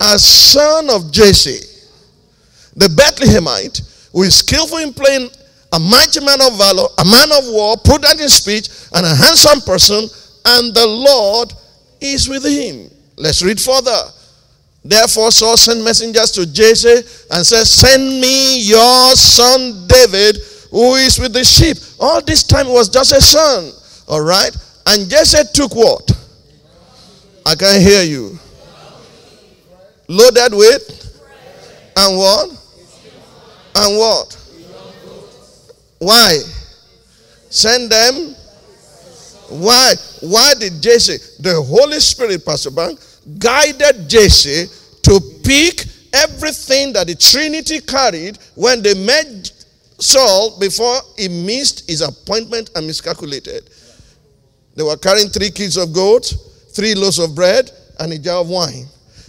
[0.00, 1.60] A son of Jesse,
[2.76, 5.28] the Bethlehemite, who is skillful in playing
[5.72, 9.60] a mighty man of valor, a man of war, prudent in speech, and a handsome
[9.60, 10.08] person,
[10.46, 11.52] and the Lord
[12.00, 12.90] is with him.
[13.16, 14.12] Let's read further.
[14.84, 20.38] Therefore, Saul sent messengers to Jesse and said, Send me your son David,
[20.70, 21.76] who is with the sheep.
[22.00, 23.72] All this time was just a son.
[24.08, 24.56] All right?
[24.90, 26.10] And Jesse took what?
[27.44, 28.38] I can't hear you.
[30.08, 31.92] Loaded with?
[31.94, 32.48] And what?
[33.76, 34.34] And what?
[35.98, 36.38] Why?
[37.50, 38.34] Send them.
[39.50, 39.92] Why?
[40.22, 42.98] Why did Jesse, the Holy Spirit, Pastor Bank,
[43.38, 44.66] guided Jesse
[45.02, 45.84] to pick
[46.14, 49.52] everything that the Trinity carried when they met
[49.98, 53.68] Saul before he missed his appointment and miscalculated.
[54.78, 56.24] They were carrying three kids of gold,
[56.70, 58.86] three loaves of bread, and a jar of wine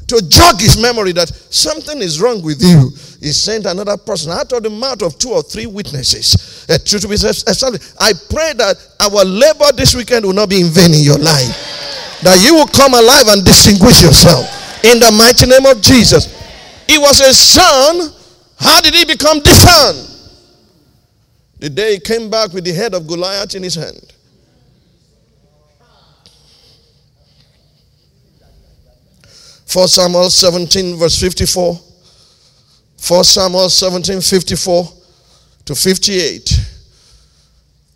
[0.10, 2.90] to jog his memory that something is wrong with you.
[3.22, 6.66] He sent another person out of the mouth of two or three witnesses.
[6.68, 6.74] Be
[7.14, 7.94] established.
[8.00, 11.54] I pray that our labor this weekend will not be in vain in your life.
[12.24, 14.46] That you will come alive and distinguish yourself.
[14.84, 16.26] In the mighty name of Jesus.
[16.88, 18.12] He was a son.
[18.60, 19.96] How did he become the son?
[21.60, 24.14] The day he came back with the head of Goliath in his hand.
[29.70, 31.80] For Samuel 17, verse 54.
[32.98, 34.94] 4 Samuel 17, 54
[35.66, 36.60] to 58.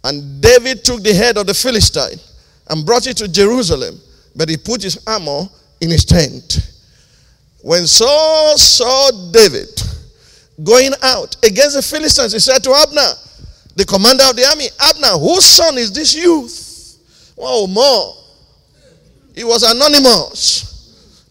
[0.03, 2.19] And David took the head of the Philistine
[2.69, 3.99] and brought it to Jerusalem,
[4.35, 5.49] but he put his armor
[5.81, 6.59] in his tent.
[7.63, 9.81] When Saul saw David
[10.63, 13.13] going out against the Philistines, he said to Abner,
[13.75, 16.99] the commander of the army, Abner, whose son is this youth?
[17.35, 18.15] Wow, more.
[19.33, 20.72] He was anonymous.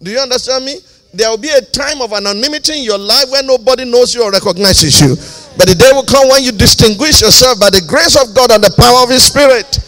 [0.03, 0.79] Do you understand me?
[1.15, 4.33] There will be a time of anonymity in your life where nobody knows you or
[4.33, 5.15] recognizes you.
[5.59, 8.65] But the day will come when you distinguish yourself by the grace of God and
[8.65, 9.79] the power of His Spirit.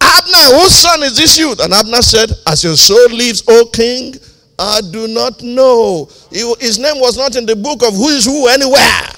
[0.00, 1.60] Abner, whose son is this youth?
[1.60, 4.14] And Abner said, As your soul lives, O king,
[4.58, 6.08] I do not know.
[6.30, 9.08] His name was not in the book of who is who anywhere.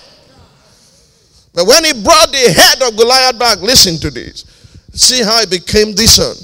[1.53, 4.45] But when he brought the head of Goliath back, listen to this.
[4.93, 6.37] See how he became this son.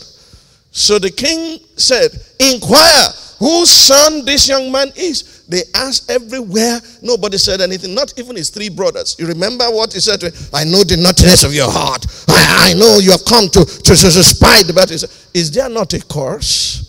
[0.73, 2.11] So the king said,
[2.41, 3.09] Inquire
[3.43, 5.43] whose son this young man is.
[5.49, 6.81] They asked everywhere.
[7.03, 9.17] Nobody said anything, not even his three brothers.
[9.19, 10.35] You remember what he said to him?
[10.55, 12.07] I know the naughtiness of your heart.
[12.29, 14.95] I, I know you have come to, to, to, to spy the battle.
[15.35, 16.89] Is there not a curse?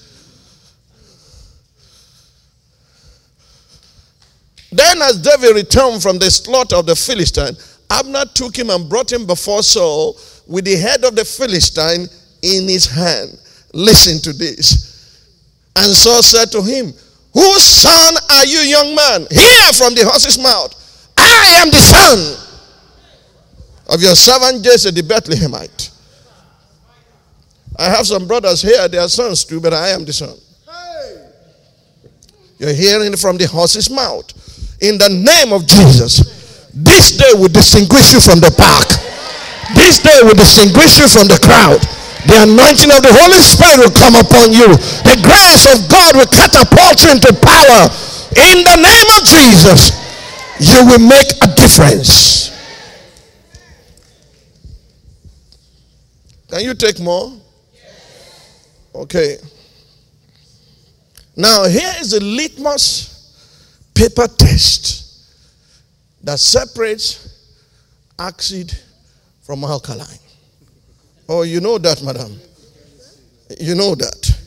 [4.72, 7.56] Then, as David returned from the slaughter of the Philistine,
[7.90, 12.06] Abner took him and brought him before Saul with the head of the Philistine
[12.44, 13.40] in his hand.
[13.74, 14.93] Listen to this.
[15.76, 16.94] And Saul said to him,
[17.34, 19.28] Whose son are you, young man?
[19.30, 20.74] Hear from the horse's mouth.
[21.18, 22.44] I am the son
[23.90, 25.90] of your servant Jesse the Bethlehemite.
[27.78, 30.38] I have some brothers here, they are sons too, but I am the son.
[32.60, 34.30] You're hearing from the horse's mouth.
[34.82, 38.88] In the name of Jesus, this day will distinguish you from the pack.
[39.76, 41.82] This day will distinguish you from the crowd.
[42.26, 44.68] The anointing of the Holy Spirit will come upon you.
[45.04, 47.92] The grace of God will catapult you into power.
[48.36, 49.92] In the name of Jesus,
[50.60, 52.50] you will make a difference.
[56.50, 57.34] Can you take more?
[58.96, 59.38] Okay.
[61.36, 63.10] Now, here is a litmus
[63.94, 65.04] paper test
[66.24, 67.28] that separates
[68.18, 68.72] acid
[69.42, 70.23] from alkaline.
[71.28, 72.38] Oh, you know that, madam.
[73.60, 74.42] You know that.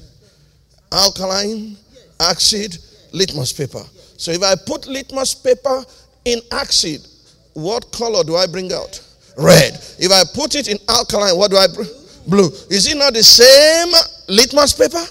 [0.92, 1.76] Alkaline,
[2.20, 2.76] acid,
[3.12, 3.82] litmus paper.
[4.16, 5.84] So if I put litmus paper
[6.24, 7.06] in acid,
[7.54, 9.00] what color do I bring out?
[9.38, 9.74] Red.
[9.98, 11.88] If I put it in alkaline, what do I bring?
[12.26, 12.48] Blue.
[12.70, 13.92] Is it not the same
[14.28, 15.04] litmus paper?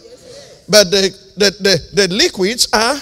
[0.68, 2.98] But the, the, the, the liquids are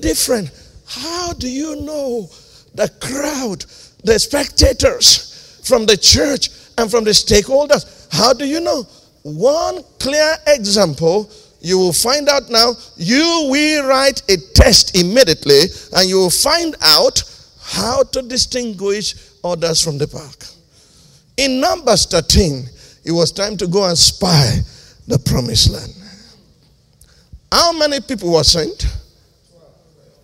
[0.00, 0.50] different.
[0.86, 2.30] How do you know
[2.74, 3.64] the crowd,
[4.04, 8.84] the spectators from the church and from the stakeholders how do you know?
[9.22, 11.30] One clear example
[11.60, 12.72] you will find out now.
[12.96, 15.62] You will write a test immediately
[15.96, 17.22] and you will find out
[17.60, 20.48] how to distinguish others from the pack.
[21.36, 22.64] In Numbers 13,
[23.04, 24.58] it was time to go and spy
[25.06, 25.92] the promised land.
[27.50, 28.86] How many people were sent?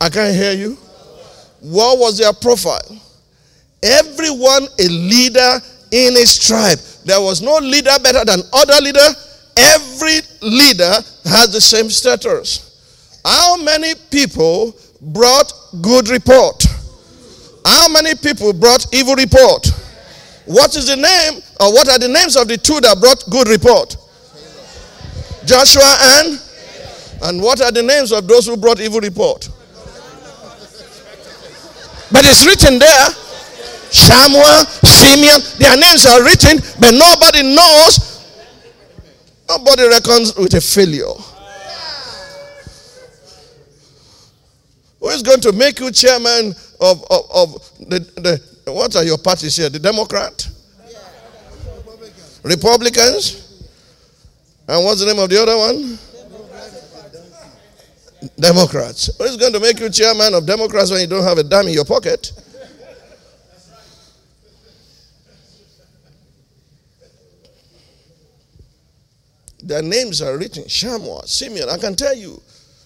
[0.01, 0.74] I can't hear you.
[1.61, 3.01] What was their profile?
[3.82, 6.78] Everyone a leader in his tribe.
[7.05, 9.06] There was no leader better than other leader.
[9.56, 10.93] Every leader
[11.24, 13.20] has the same status.
[13.24, 16.64] How many people brought good report?
[17.64, 19.66] How many people brought evil report?
[20.47, 23.48] What is the name or what are the names of the two that brought good
[23.48, 23.97] report?
[25.47, 26.40] Joshua and
[27.22, 29.48] and what are the names of those who brought evil report?
[32.12, 33.06] But it's written there
[33.94, 38.10] Samuel, Simeon, their names are written, but nobody knows.
[39.48, 41.14] Nobody reckons with a failure.
[44.98, 47.54] Who is going to make you chairman of, of, of
[47.88, 48.00] the,
[48.64, 49.68] the, what are your parties here?
[49.68, 50.48] The Democrat?
[52.42, 53.62] Republicans?
[54.66, 55.98] And what's the name of the other one?
[58.40, 59.16] Democrats.
[59.18, 61.68] Who is going to make you chairman of Democrats when you don't have a dime
[61.68, 62.32] in your pocket?
[69.65, 71.70] Their names are written Shammua, Simeon.
[71.70, 72.41] I can tell you,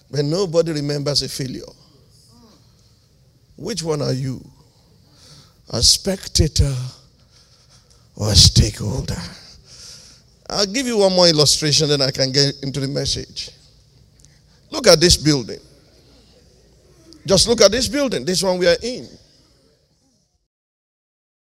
[0.09, 1.61] but nobody remembers a failure.
[3.57, 4.41] Which one are you?
[5.71, 6.73] A spectator
[8.15, 9.21] or a stakeholder?
[10.49, 13.51] I'll give you one more illustration, then I can get into the message.
[14.71, 15.59] Look at this building.
[17.25, 19.05] Just look at this building, this one we are in.